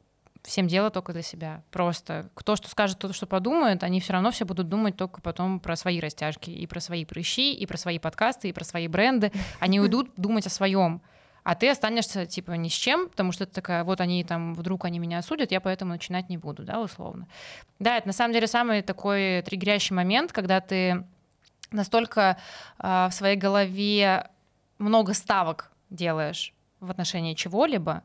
[0.43, 1.63] всем дело только для себя.
[1.71, 5.59] Просто кто что скажет, кто что подумает, они все равно все будут думать только потом
[5.59, 9.31] про свои растяжки, и про свои прыщи, и про свои подкасты, и про свои бренды.
[9.59, 11.01] Они уйдут думать о своем.
[11.43, 14.83] А ты останешься типа ни с чем, потому что ты такая, вот они там, вдруг
[14.83, 17.27] они меня осудят, я поэтому начинать не буду, да, условно.
[17.79, 21.05] Да, это на самом деле самый такой триггерящий момент, когда ты
[21.71, 22.37] настолько
[22.79, 24.29] э, в своей голове
[24.77, 28.03] много ставок делаешь в отношении чего-либо,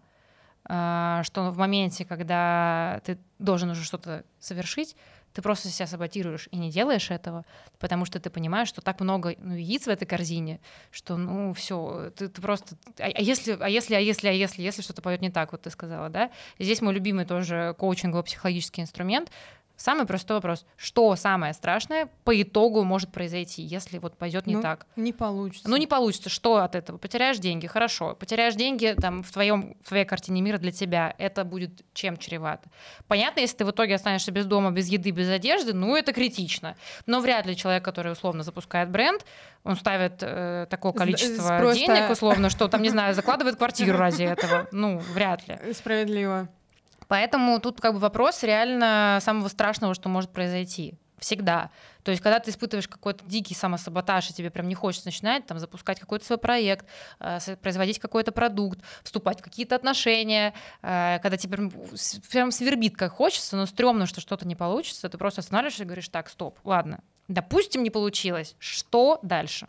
[0.68, 4.96] э, что в моменте, когда ты должен уже что-то совершить,
[5.32, 7.44] ты просто себя саботируешь и не делаешь этого,
[7.78, 10.60] потому что ты понимаешь, что так много ну, яиц в этой корзине,
[10.90, 12.76] что ну все, ты, ты просто.
[12.98, 15.62] А, а если, а если, а если, а если, если что-то пойдет не так, вот
[15.62, 16.30] ты сказала, да?
[16.58, 19.30] И здесь мой любимый тоже коучингово-психологический инструмент
[19.82, 20.64] Самый простой вопрос.
[20.76, 24.86] Что самое страшное по итогу может произойти, если вот пойдет не Ну, так?
[24.94, 25.68] Не получится.
[25.68, 26.30] Ну, не получится.
[26.30, 26.98] Что от этого?
[26.98, 28.14] Потеряешь деньги, хорошо.
[28.14, 31.12] Потеряешь деньги там, в, твоем, в твоей картине мира для тебя.
[31.18, 32.70] Это будет чем чревато?
[33.08, 36.76] Понятно, если ты в итоге останешься без дома, без еды, без одежды, ну, это критично.
[37.06, 39.26] Но вряд ли человек, который условно запускает бренд,
[39.64, 44.22] он ставит э, такое количество просто- денег, условно, что там, не знаю, закладывает квартиру ради
[44.22, 44.68] этого.
[44.70, 45.58] Ну, вряд ли.
[45.72, 46.48] Справедливо.
[47.12, 50.94] Поэтому тут как бы вопрос реально самого страшного, что может произойти.
[51.18, 51.70] Всегда.
[52.04, 55.58] То есть, когда ты испытываешь какой-то дикий самосаботаж, и тебе прям не хочется начинать там,
[55.58, 56.86] запускать какой-то свой проект,
[57.20, 61.72] с- производить какой-то продукт, вступать в какие-то отношения, э, когда тебе прям,
[62.30, 66.08] прям свербит, как хочется, но стрёмно, что что-то не получится, ты просто останавливаешься и говоришь,
[66.08, 69.68] так, стоп, ладно, допустим, не получилось, что дальше?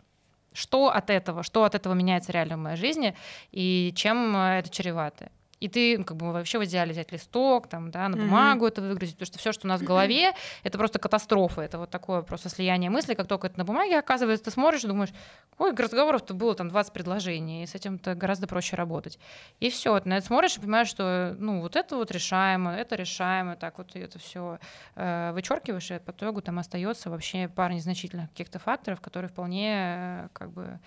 [0.54, 1.42] Что от этого?
[1.42, 3.14] Что от этого меняется реально в моей жизни?
[3.52, 5.30] И чем э, это чревато?
[5.60, 8.82] И ты, ну, как бы вообще в идеале взять листок, там, да, на бумагу это
[8.82, 10.32] выгрузить, потому что все, что у нас в голове,
[10.62, 14.44] это просто катастрофа, это вот такое просто слияние мыслей, как только это на бумаге оказывается,
[14.46, 15.10] ты смотришь и думаешь,
[15.58, 19.18] ой, разговоров-то было там 20 предложений, и с этим-то гораздо проще работать.
[19.60, 22.96] И все, ты на это смотришь и понимаешь, что, ну, вот это вот решаемо, это
[22.96, 24.58] решаемо, так вот это все
[24.96, 30.50] вычеркиваешь, и по итогу там остается вообще пара незначительных каких-то факторов, которые вполне э, как
[30.52, 30.78] бы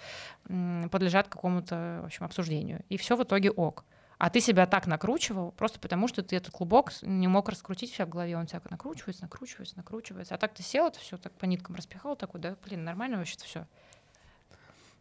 [0.49, 2.83] м, подлежат какому-то, в общем, обсуждению.
[2.89, 3.85] И все в итоге ок.
[4.17, 8.05] А ты себя так накручивал, просто потому что ты этот клубок не мог раскрутить себя
[8.07, 10.33] в голове, он тебя накручивается, накручивается, накручивается.
[10.35, 13.45] А так ты сел, это все так по ниткам распихал, такой, да, блин, нормально вообще-то
[13.45, 13.67] все.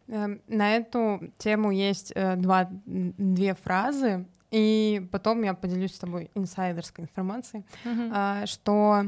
[0.07, 6.31] Эм, На эту тему есть э, два, две фразы, и потом я поделюсь с тобой
[6.35, 7.65] инсайдерской информацией,
[8.13, 9.03] а, что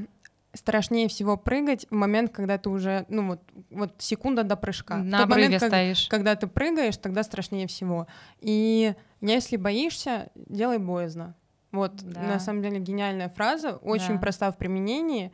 [0.53, 4.97] страшнее всего прыгать в момент, когда ты уже, ну вот, вот секунда до прыжка.
[4.97, 6.07] В На тот момент, стоишь.
[6.09, 8.07] когда ты прыгаешь, тогда страшнее всего.
[8.41, 11.35] И если боишься, делай боязно.
[11.71, 12.21] Вот, Да.
[12.21, 14.19] на самом деле, гениальная фраза, очень Да.
[14.19, 15.31] проста в применении,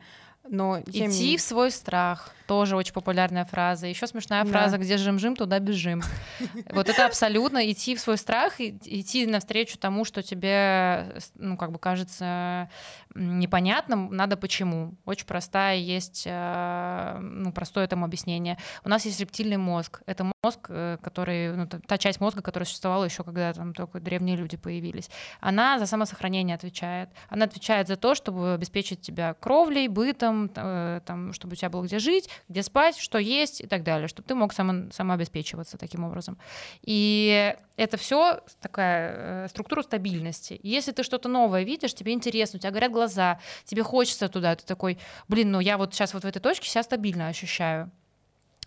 [0.48, 2.30] но тем Идти в свой страх.
[2.46, 3.88] Тоже очень популярная фраза.
[3.88, 4.50] Еще смешная Да.
[4.50, 6.02] фраза, где жим-жим, туда бежим.
[6.70, 11.72] Вот это абсолютно идти в свой страх, и идти навстречу тому, что тебе, ну, как
[11.72, 12.70] бы кажется
[13.14, 14.94] непонятным, надо почему.
[15.04, 18.56] Очень простая есть, э, ну, простое этому объяснение.
[18.84, 20.02] У нас есть рептильный мозг.
[20.06, 24.36] Это мозг, э, который, ну, та- часть мозга, которая существовала еще, когда там только древние
[24.36, 25.10] люди появились.
[25.40, 27.08] Она за самосохранение отвечает.
[27.28, 31.84] Она отвечает за то, чтобы обеспечить тебя кровлей, бытом, э, там, чтобы у тебя было
[31.84, 36.04] где жить, где спать, что есть и так далее, чтобы ты мог само, самообеспечиваться таким
[36.04, 36.38] образом.
[36.82, 40.60] И это все такая э, структура стабильности.
[40.62, 44.64] Если ты что-то новое видишь, тебе интересно, у тебя горят глаза, тебе хочется туда, ты
[44.64, 47.90] такой, блин, ну я вот сейчас вот в этой точке себя стабильно ощущаю.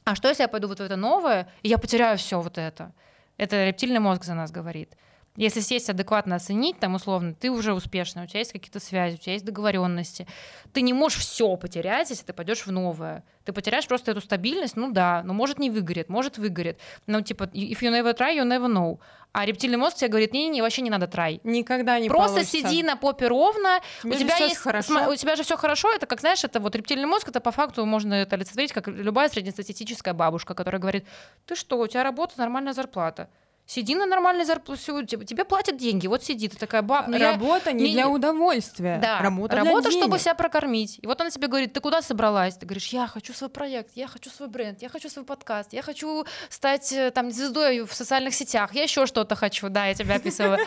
[0.10, 2.93] А что если я пойду вот в это новое, и я потеряю все вот это?
[3.38, 4.97] Это рептильный мозг за нас говорит.
[5.36, 9.18] Если сесть адекватно оценить, там условно, ты уже успешный, у тебя есть какие-то связи, у
[9.18, 10.28] тебя есть договоренности.
[10.74, 13.24] Ты не можешь все потерять, если ты пойдешь в новое.
[13.46, 16.80] Ты потеряешь просто эту стабильность, ну да, но может не выгорит, может выгорит.
[17.08, 19.00] Ну типа, if you never try, you never know.
[19.32, 21.40] А рептильный мозг тебе говорит, не-не, вообще не надо трай.
[21.44, 22.58] никогда не Просто получится.
[22.58, 23.80] сиди на попе ровно.
[24.02, 25.10] Тебе у тебя есть, хорошо.
[25.10, 25.94] у тебя же все хорошо.
[25.94, 29.30] Это как знаешь, это вот рептильный мозг, это по факту можно это олицетворить как любая
[29.30, 31.06] среднестатистическая бабушка, которая говорит:
[31.46, 33.30] ты что, у тебя работа, нормальная зарплата.
[33.70, 37.34] Сиди на нормальной зарплате, тебе, тебе платят деньги, вот сиди, ты такая баб, ну я-
[37.34, 38.98] Работа не не- для удовольствия.
[39.00, 40.22] да, Работа, для работа, чтобы денег.
[40.22, 40.98] себя прокормить.
[41.04, 42.56] И вот она тебе говорит, ты куда собралась?
[42.58, 45.84] Ты говоришь, я хочу свой проект, я хочу свой бренд, я хочу свой подкаст, я
[45.84, 50.16] хочу стать э, там звездой в социальных сетях, я еще что-то хочу, да, я тебя
[50.16, 50.58] описывала.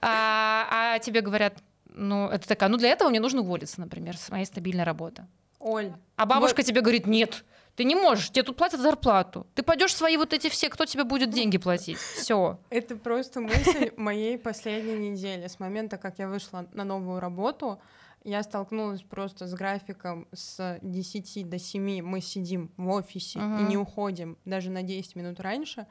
[0.00, 1.54] А, а тебе говорят,
[1.86, 5.26] ну, это такая, ну для этого мне нужно уволиться, например, с моей стабильной работы.
[5.58, 7.44] Оль, А бабушка тебе говорит, нет,
[7.76, 9.46] ты не можешь, тебе тут платят зарплату.
[9.54, 11.98] Ты пойдешь свои вот эти все, кто тебе будет деньги платить.
[11.98, 12.58] Все.
[12.70, 15.46] Это просто мысль моей последней недели.
[15.48, 17.80] С момента, как я вышла на новую работу,
[18.22, 23.68] я столкнулась просто с графиком с 10 до 7 мы сидим в офисе и Мгм.
[23.68, 25.86] не уходим даже на 10 минут раньше.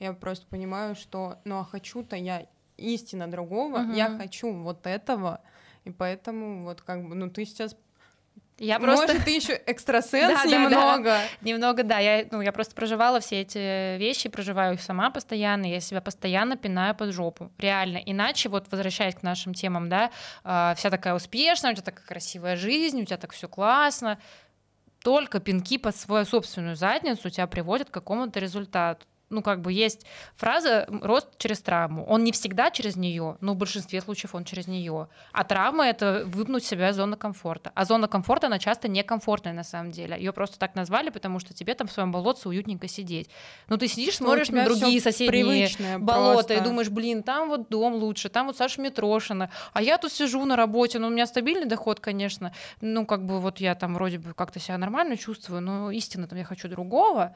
[0.00, 4.18] Я просто понимаю, что ну а хочу-то я истинно другого, я Мгм.
[4.18, 5.40] хочу вот этого,
[5.84, 7.76] и поэтому вот как бы, ну ты сейчас,
[8.58, 9.08] Я просто...
[9.08, 10.64] может, ты еще экстрасенс Да, да, да.
[10.64, 11.18] немного.
[11.40, 11.98] Немного, да.
[11.98, 15.66] Я, ну, я просто проживала все эти вещи, проживаю их сама постоянно.
[15.66, 17.50] Я себя постоянно пинаю под жопу.
[17.58, 17.98] Реально.
[17.98, 20.10] Иначе, вот возвращаясь к нашим темам, да,
[20.44, 24.18] а, вся такая успешная, у тебя такая красивая жизнь, у тебя так все классно.
[25.02, 29.04] Только пинки под свою собственную задницу тебя приводят к какому-то результату.
[29.30, 30.06] Ну, как бы есть
[30.36, 32.04] фраза «рост через травму».
[32.06, 35.08] Он не всегда через нее, но в большинстве случаев он через нее.
[35.32, 37.72] А травма— это выпнуть себя из зоны комфорта.
[37.74, 40.16] А зона комфорта, она часто некомфортная на самом деле.
[40.16, 43.28] Ее просто так назвали, потому что тебе там в своем болотце уютненько сидеть.
[43.68, 45.68] Ну, ты сидишь, Ну, смотришь тебя на другие соседние
[45.98, 46.64] болота и просто.
[46.64, 50.56] думаешь, блин, там вот дом лучше, там вот Саша Митрошина, а я тут сижу на
[50.56, 54.34] работе, ну, у меня стабильный доход, конечно, ну, как бы вот я там вроде бы
[54.34, 57.34] как-то себя нормально чувствую, но истинно там я хочу другого,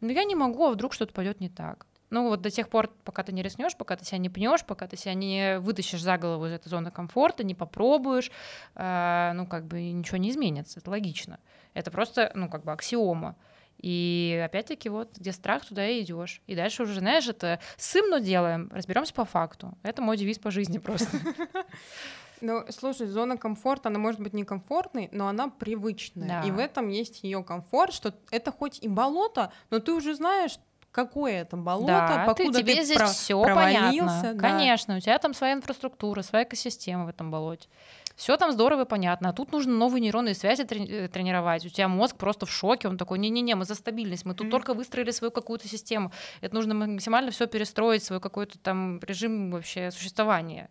[0.00, 1.86] но я не могу, а вдруг что-то пойдет не так.
[2.10, 4.86] Ну вот до тех пор, пока ты не рискнешь, пока ты себя не пнешь, пока
[4.86, 8.30] ты себя не вытащишь за голову из этой зоны комфорта, не попробуешь,
[8.74, 11.38] э, ну как бы ничего не изменится, это логично.
[11.74, 13.36] Это просто, ну как бы аксиома.
[13.78, 16.42] И опять-таки вот где страх, туда и идешь.
[16.46, 19.76] И дальше уже, знаешь, это сым, но делаем, разберемся по факту.
[19.82, 21.16] Это мой девиз по жизни просто.
[22.40, 26.28] Ну, слушай, зона комфорта, она может быть некомфортной, но она привычная.
[26.28, 26.42] Да.
[26.48, 30.58] И в этом есть ее комфорт, что это хоть и болото, но ты уже знаешь,
[30.92, 34.32] какое это болото, Да, ты, покуда тебе ты здесь про- все понятно.
[34.34, 34.40] да.
[34.40, 37.68] Конечно, у тебя там своя инфраструктура, своя экосистема в этом болоте.
[38.16, 39.28] Все там здорово и понятно.
[39.28, 41.64] А тут нужно новые нейронные связи трени- э, тренировать.
[41.64, 42.88] У тебя мозг просто в шоке.
[42.88, 44.24] Он такой: не-не-не, мы за стабильность.
[44.24, 44.50] Мы тут Мгм.
[44.50, 46.10] только выстроили свою какую-то систему.
[46.40, 50.68] Это нужно максимально все перестроить, свой какой-то там режим вообще существования.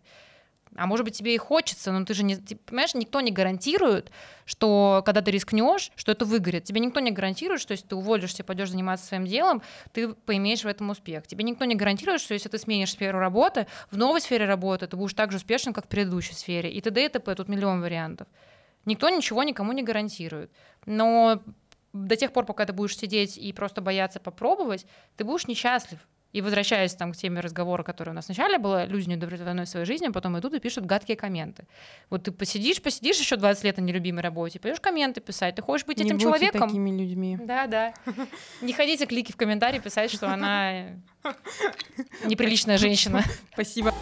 [0.76, 4.10] А может быть, тебе и хочется, но ты же не, ты понимаешь, никто не гарантирует,
[4.44, 6.64] что когда ты рискнешь, что это выгорит.
[6.64, 9.62] Тебе никто не гарантирует, что если ты уволишься пойдешь заниматься своим делом,
[9.92, 11.26] ты поимеешь в этом успех.
[11.26, 14.96] Тебе никто не гарантирует, что если ты сменишь сферу работы, в новой сфере работы ты
[14.96, 16.70] будешь так же успешен, как в предыдущей сфере.
[16.70, 17.06] И т.д.
[17.06, 17.34] и т.п.
[17.34, 18.28] Тут миллион вариантов.
[18.84, 20.50] Никто ничего никому не гарантирует.
[20.86, 21.42] Но
[21.92, 25.98] до тех пор, пока ты будешь сидеть и просто бояться попробовать, ты будешь несчастлив.
[26.32, 30.10] И возвращаясь там к теме разговора, который у нас вначале было, люди неудовлетворены своей жизнью,
[30.10, 31.66] а потом идут и пишут гадкие комменты.
[32.10, 35.86] Вот ты посидишь, посидишь еще 20 лет на нелюбимой работе, пойдешь комменты писать, ты хочешь
[35.86, 36.68] быть Не этим будьте человеком?
[36.68, 37.38] такими людьми.
[37.40, 37.94] Да, да.
[38.60, 40.90] Не ходите клики в комментарии писать, что она
[42.24, 43.22] неприличная женщина.
[43.54, 43.94] Спасибо.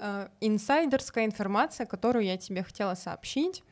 [0.00, 3.62] Э, Инсайдерская информация, которую я тебе хотела сообщить.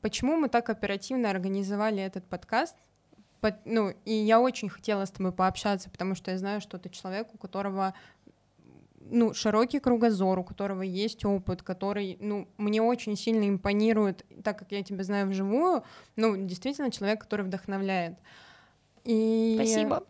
[0.00, 2.76] Почему мы так оперативно организовали этот подкаст?
[3.40, 6.88] По- Ну, и я очень хотела с тобой пообщаться, потому что я знаю, что ты
[6.88, 7.94] человек, у которого
[9.10, 14.72] ну, широкий кругозор, у которого есть опыт, который, ну, мне очень сильно импонирует, так как
[14.72, 15.82] я тебя знаю вживую,
[16.16, 18.18] ну, действительно человек, который вдохновляет.
[19.04, 20.04] И Спасибо.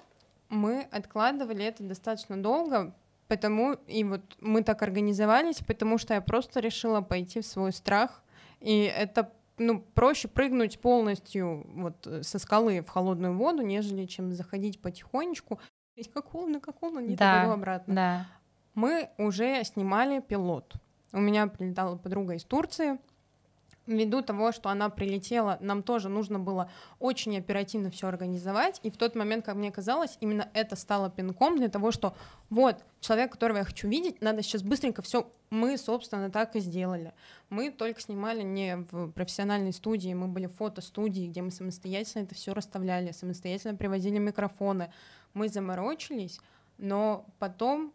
[0.48, 2.94] мы откладывали это достаточно долго,
[3.28, 8.22] потому и вот мы так организовались, потому что я просто решила пойти в свой страх,
[8.60, 14.32] и это ну, проще прыгнуть полностью вот э, со скалы в холодную воду, нежели чем
[14.32, 15.58] заходить потихонечку.
[15.96, 17.52] Ведь Как холодно, как холодно, не Да.
[17.52, 17.94] обратно.
[17.94, 18.26] Да.
[18.74, 20.74] Мы уже снимали пилот.
[21.12, 22.98] У меня прилетала подруга из Турции.
[23.86, 26.70] Ввиду того, что она прилетела, нам тоже нужно было
[27.00, 28.78] очень оперативно все организовать.
[28.84, 32.14] И в тот момент, как мне казалось, именно это стало пинком для того, что
[32.48, 35.28] вот человек, которого я хочу видеть, надо сейчас быстренько все.
[35.50, 37.12] Мы, собственно, так и сделали.
[37.50, 42.36] Мы только снимали не в профессиональной студии, мы были в фотостудии, где мы самостоятельно это
[42.36, 44.92] все расставляли, самостоятельно привозили микрофоны.
[45.34, 46.40] Мы заморочились,
[46.78, 47.92] но потом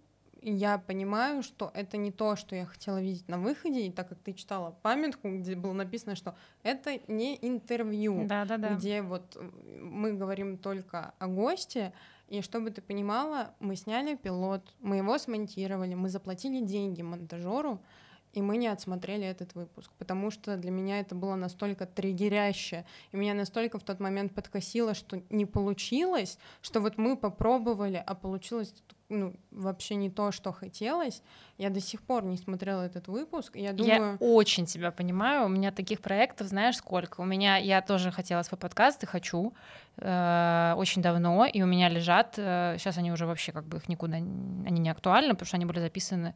[0.52, 4.20] я понимаю, что это не то, что я хотела видеть на выходе, и так как
[4.20, 8.70] ты читала памятку, где было написано, что это не интервью, Да, да, да.
[8.76, 9.38] где вот
[9.82, 11.94] мы говорим только о госте,
[12.30, 17.80] и чтобы ты понимала, мы сняли пилот, мы его смонтировали, мы заплатили деньги монтажеру,
[18.34, 23.18] и мы не отсмотрели этот выпуск, потому что для меня это было настолько триггеряще, и
[23.18, 28.74] меня настолько в тот момент подкосило, что не получилось, что вот мы попробовали, а получилось
[29.10, 31.24] ну, вообще не то, что хотелось.
[31.58, 34.18] Я до сих пор не смотрела этот выпуск, я думаю...
[34.20, 35.46] Я очень тебя понимаю.
[35.46, 37.22] У меня таких проектов, знаешь, сколько?
[37.22, 39.54] У меня, я тоже хотела свой подкаст и хочу
[39.98, 43.88] э, очень давно, и у меня лежат, э, сейчас они уже вообще как бы их
[43.88, 46.36] никуда, они не актуальны, потому что они были записаны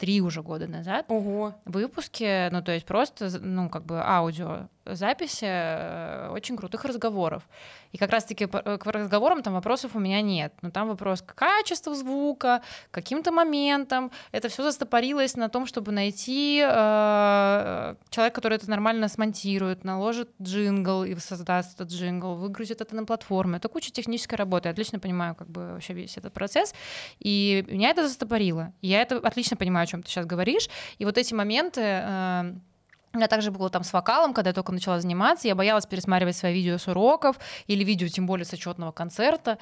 [0.00, 1.04] три уже года назад.
[1.08, 7.42] Ого, Выпуски, ну то есть просто, ну как бы аудио записи э, очень крутых разговоров.
[7.92, 10.52] И как раз-таки э, к разговорам там вопросов у меня нет.
[10.62, 14.10] Но там вопрос к качеству звука, каким-то моментам.
[14.32, 21.04] Это все застопорилось на том, чтобы найти э, человека, который это нормально смонтирует, наложит джингл
[21.04, 23.56] и создаст этот джингл, выгрузит это на платформу.
[23.56, 24.68] Это куча технической работы.
[24.68, 26.74] Я отлично понимаю как бы вообще весь этот процесс.
[27.18, 28.72] И меня это застопорило.
[28.82, 30.68] Я это отлично понимаю, о чем ты сейчас говоришь.
[30.98, 31.80] И вот эти моменты...
[31.82, 32.54] э,
[33.12, 36.36] у меня также было там с вокалом, когда я только начала заниматься, я боялась пересматривать
[36.36, 39.58] свои видео с уроков или видео, тем более с отчетного концерта,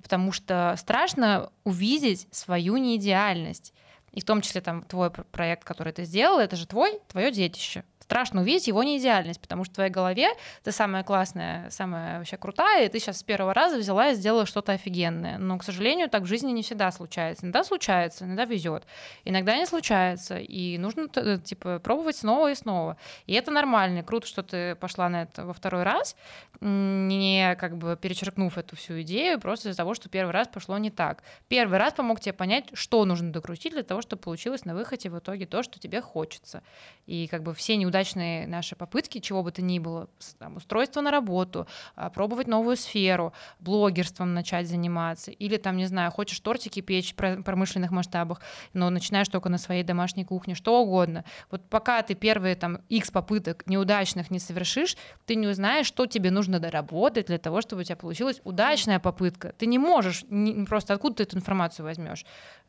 [0.00, 3.72] потому что страшно увидеть свою неидеальность.
[4.12, 7.32] И в том числе там твой пр- проект, который ты сделал, это же твой, твое
[7.32, 7.84] детище.
[8.02, 10.28] Страшно увидеть его неидеальность, потому что в твоей голове
[10.62, 14.44] ты самая классная, самая вообще крутая, и ты сейчас с первого раза взяла и сделала
[14.44, 15.38] что-то офигенное.
[15.38, 17.44] Но, к сожалению, так в жизни не всегда случается.
[17.44, 18.84] Иногда случается, иногда везет,
[19.24, 22.96] иногда не случается, и нужно типа пробовать снова и снова.
[23.26, 26.16] И это нормально, круто, что ты пошла на это во второй раз,
[26.60, 30.90] не как бы перечеркнув эту всю идею, просто из-за того, что первый раз пошло не
[30.90, 31.22] так.
[31.48, 35.18] Первый раз помог тебе понять, что нужно докрутить для того, чтобы получилось на выходе в
[35.18, 36.62] итоге то, что тебе хочется.
[37.06, 41.00] И как бы все неудачные неудачные наши попытки, чего бы то ни было, там, устройство
[41.02, 46.80] на работу, а, пробовать новую сферу, блогерством начать заниматься, или там, не знаю, хочешь тортики
[46.80, 48.40] печь в промышленных масштабах,
[48.74, 51.24] но начинаешь только на своей домашней кухне, что угодно.
[51.50, 54.96] Вот пока ты первые там X попыток неудачных не совершишь,
[55.26, 59.52] ты не узнаешь, что тебе нужно доработать для того, чтобы у тебя получилась удачная попытка.
[59.58, 62.24] Ты не можешь, не, просто откуда ты эту информацию возьмешь?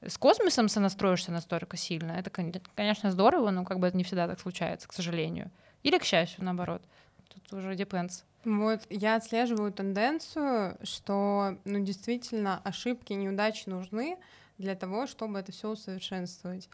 [0.06, 4.40] С космосом сонастроишься настолько сильно, это, конечно, здорово, но как бы это не всегда так
[4.40, 5.52] случается, к сожалению.
[5.84, 6.82] Или, к счастью, наоборот.
[7.30, 8.24] Тут уже depends.
[8.46, 14.18] Вот я отслеживаю тенденцию, что ну, действительно ошибки, неудачи нужны
[14.58, 16.70] для того, чтобы это все усовершенствовать.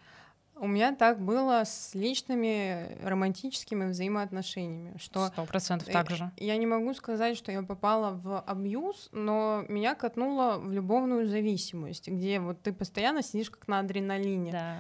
[0.60, 6.32] У меня так было с личными романтическими взаимоотношениями, что сто процентов так же.
[6.38, 12.10] Я не могу сказать, что я попала в абьюз, но меня катнуло в любовную зависимость,
[12.10, 14.52] где вот ты постоянно сидишь как на адреналине.
[14.52, 14.78] Да.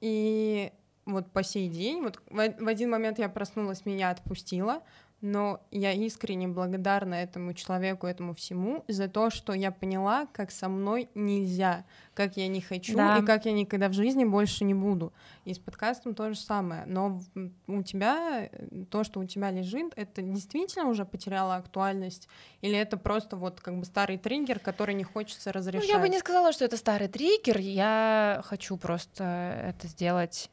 [0.00, 0.72] И
[1.06, 4.82] вот по сей день, вот в один момент я проснулась, меня отпустила,
[5.24, 10.68] но я искренне благодарна этому человеку, этому всему за то, что я поняла, как со
[10.68, 13.16] мной нельзя, как я не хочу да.
[13.16, 15.14] и как я никогда в жизни больше не буду.
[15.46, 16.84] И с подкастом то же самое.
[16.86, 17.22] Но
[17.66, 18.50] у тебя
[18.90, 22.28] то, что у тебя лежит, это действительно уже потеряло актуальность
[22.60, 25.88] или это просто вот как бы старый триггер, который не хочется разрешать?
[25.88, 27.58] Ну, я бы не сказала, что это старый триггер.
[27.58, 30.50] Я хочу просто это сделать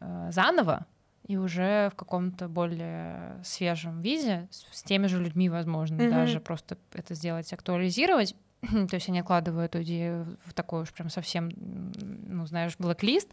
[0.00, 0.86] Э, заново
[1.30, 6.10] и уже в каком-то более свежем виде с, теми же людьми, возможно, mm-hmm.
[6.10, 8.34] даже просто это сделать, актуализировать.
[8.62, 13.28] То есть я не откладываю эту идею в такой уж прям совсем, ну, знаешь, блэк-лист.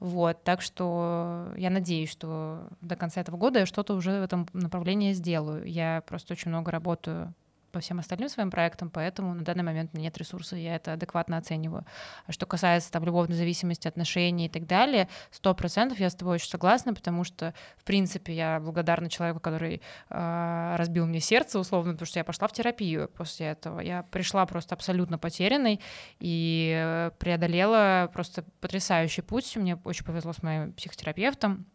[0.00, 4.48] Вот, так что я надеюсь, что до конца этого года я что-то уже в этом
[4.52, 5.64] направлении сделаю.
[5.70, 7.32] Я просто очень много работаю
[7.72, 10.92] по всем остальным своим проектам, поэтому на данный момент у меня нет ресурса, я это
[10.94, 11.84] адекватно оцениваю.
[12.26, 16.34] А что касается там любовной зависимости, отношений и так далее, сто процентов я с тобой
[16.34, 21.92] очень согласна, потому что, в принципе, я благодарна человеку, который э, разбил мне сердце, условно,
[21.92, 23.80] потому что я пошла в терапию после этого.
[23.80, 25.80] Я пришла просто абсолютно потерянной
[26.18, 29.56] и э, преодолела просто потрясающий путь.
[29.56, 31.66] Мне очень повезло с моим психотерапевтом,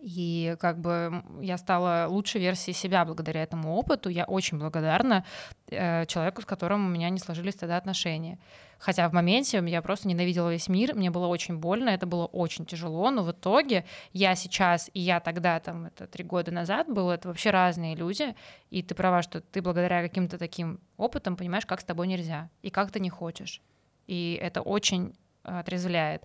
[0.00, 4.08] и как бы я стала лучшей версией себя благодаря этому опыту.
[4.08, 5.24] Я очень благодарна
[5.68, 8.38] э, человеку, с которым у меня не сложились тогда отношения.
[8.78, 12.64] Хотя в моменте я просто ненавидела весь мир, мне было очень больно, это было очень
[12.64, 17.12] тяжело, но в итоге я сейчас и я тогда, там, это три года назад было,
[17.12, 18.34] это вообще разные люди,
[18.70, 22.70] и ты права, что ты благодаря каким-то таким опытам понимаешь, как с тобой нельзя, и
[22.70, 23.60] как ты не хочешь.
[24.06, 26.24] И это очень отрезвляет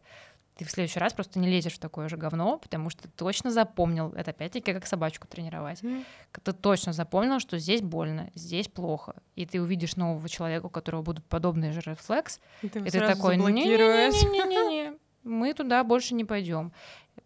[0.56, 3.52] ты в следующий раз просто не лезешь в такое же говно, потому что ты точно
[3.52, 6.06] запомнил, это опять-таки как собачку тренировать, mm.
[6.44, 11.02] ты точно запомнил, что здесь больно, здесь плохо, и ты увидишь нового человека, у которого
[11.02, 16.72] будут подобные же рефлекс, и ты, и ты такой, не-не-не, мы туда больше не пойдем.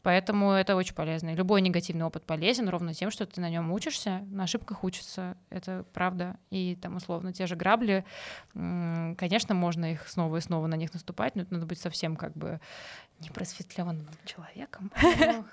[0.01, 1.29] Поэтому это очень полезно.
[1.29, 5.35] И любой негативный опыт полезен ровно тем, что ты на нем учишься, на ошибках учишься.
[5.49, 6.37] Это правда.
[6.51, 8.05] И там условно те же грабли,
[8.53, 12.33] конечно, можно их снова и снова на них наступать, но это надо быть совсем как
[12.33, 12.59] бы
[13.19, 14.91] непросветленным человеком,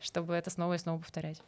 [0.00, 1.42] чтобы это снова и снова повторять.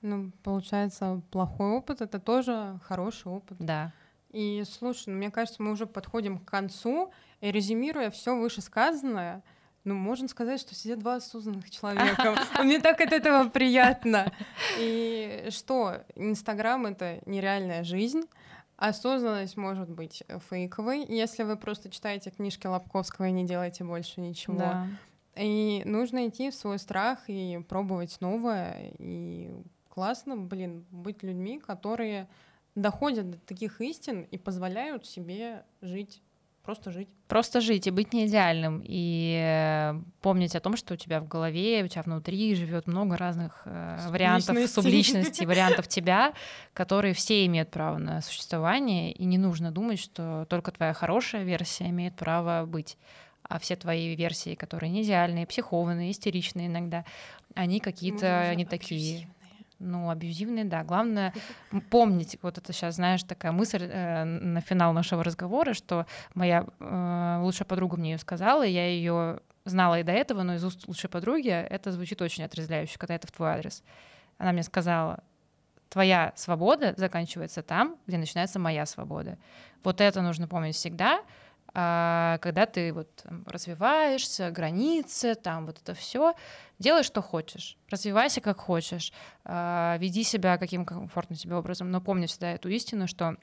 [0.00, 3.56] Ну, получается, плохой опыт это тоже хороший опыт.
[3.58, 3.92] Да.
[4.30, 9.42] И слушай, ну, мне кажется, мы уже подходим к концу, и резюмируя все вышесказанное,
[9.84, 12.36] ну, можно сказать, что сидят два осознанных человека.
[12.62, 14.32] Мне так от этого приятно.
[14.78, 18.22] И что, Инстаграм— это нереальная жизнь,
[18.78, 24.56] Осознанность может быть фейковой, если вы просто читаете книжки Лобковского и не делаете больше ничего.
[24.56, 24.86] Да.
[25.34, 28.92] И нужно идти в свой страх и пробовать новое.
[28.98, 29.50] И
[29.88, 32.28] классно, блин, быть людьми, которые
[32.76, 36.22] доходят до таких истин и позволяют себе жить
[36.68, 37.08] Просто жить.
[37.28, 38.82] Просто жить и быть не идеальным.
[38.84, 43.62] И помнить о том, что у тебя в голове, у тебя внутри живет много разных
[43.64, 46.34] э, вариантов субличности, вариантов тебя,
[46.74, 49.12] которые все имеют право на существование.
[49.12, 52.98] И не нужно думать, что только твоя хорошая версия имеет право быть
[53.48, 57.06] а все твои версии, которые не идеальные, психованные, истеричные иногда,
[57.54, 59.26] они какие-то не такие
[59.78, 60.82] ну, абьюзивные, да.
[60.84, 61.32] Главное
[61.90, 67.38] помнить, вот это сейчас, знаешь, такая мысль э, на финал нашего разговора, что моя э,
[67.40, 70.88] лучшая подруга мне ее сказала, и я ее знала и до этого, но из уст
[70.88, 73.82] лучшей подруги это звучит очень отрезвляюще, когда это в твой адрес.
[74.38, 75.22] Она мне сказала,
[75.88, 79.38] твоя свобода заканчивается там, где начинается моя свобода.
[79.84, 81.22] Вот это нужно помнить всегда,
[81.74, 83.08] а, когда ты вот
[83.46, 86.34] развиваешься, границы, там вот это все,
[86.78, 89.12] делай, что хочешь, развивайся как хочешь,
[89.44, 93.36] а, веди себя каким комфортным тебе образом, но помни всегда эту истину, что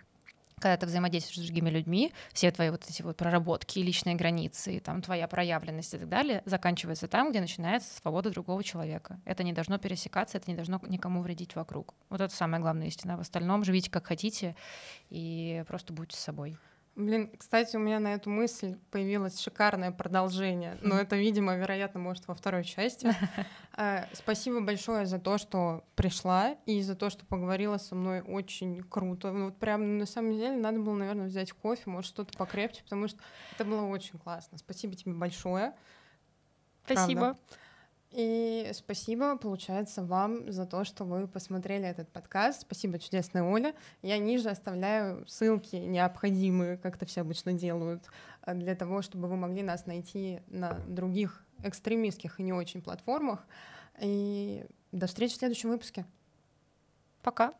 [0.59, 5.01] когда ты взаимодействуешь с другими людьми, все твои вот эти вот проработки, личные границы, там
[5.01, 9.19] твоя проявленность и так далее, заканчивается там, где начинается свобода другого человека.
[9.25, 11.93] Это не должно пересекаться, это не должно никому вредить вокруг.
[12.09, 13.17] Вот это самая главная истина.
[13.17, 14.55] В остальном живите как хотите
[15.09, 16.57] и просто будьте собой.
[16.95, 22.25] Блин, кстати, у меня на эту мысль появилось шикарное продолжение, но это, видимо, вероятно, может,
[22.29, 23.13] во второй части.
[23.73, 28.81] А, спасибо большое за то, что пришла и за то, что поговорила со мной очень
[28.81, 29.33] круто.
[29.33, 33.09] Ну, вот прям на самом деле надо было, наверное, взять кофе, может, что-то покрепче, потому
[33.09, 33.19] что
[33.53, 34.57] это было очень классно.
[34.57, 35.73] Спасибо тебе большое.
[36.85, 37.21] Спасибо.
[37.21, 37.39] Правда.
[38.15, 42.61] И спасибо, получается, вам за то, что вы посмотрели этот подкаст.
[42.61, 43.75] Спасибо, чудесная Оля.
[44.01, 48.05] Я ниже оставляю ссылки необходимые, как это все обычно делают,
[48.45, 53.45] э, для того, чтобы вы могли нас найти на других экстремистских и не очень платформах.
[53.99, 56.05] И до встречи в следующем выпуске.
[57.21, 57.53] Пока.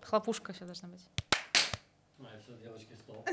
[0.00, 1.29] Хлопушка все должна быть.
[2.50, 3.24] ちょっとよろしくすと。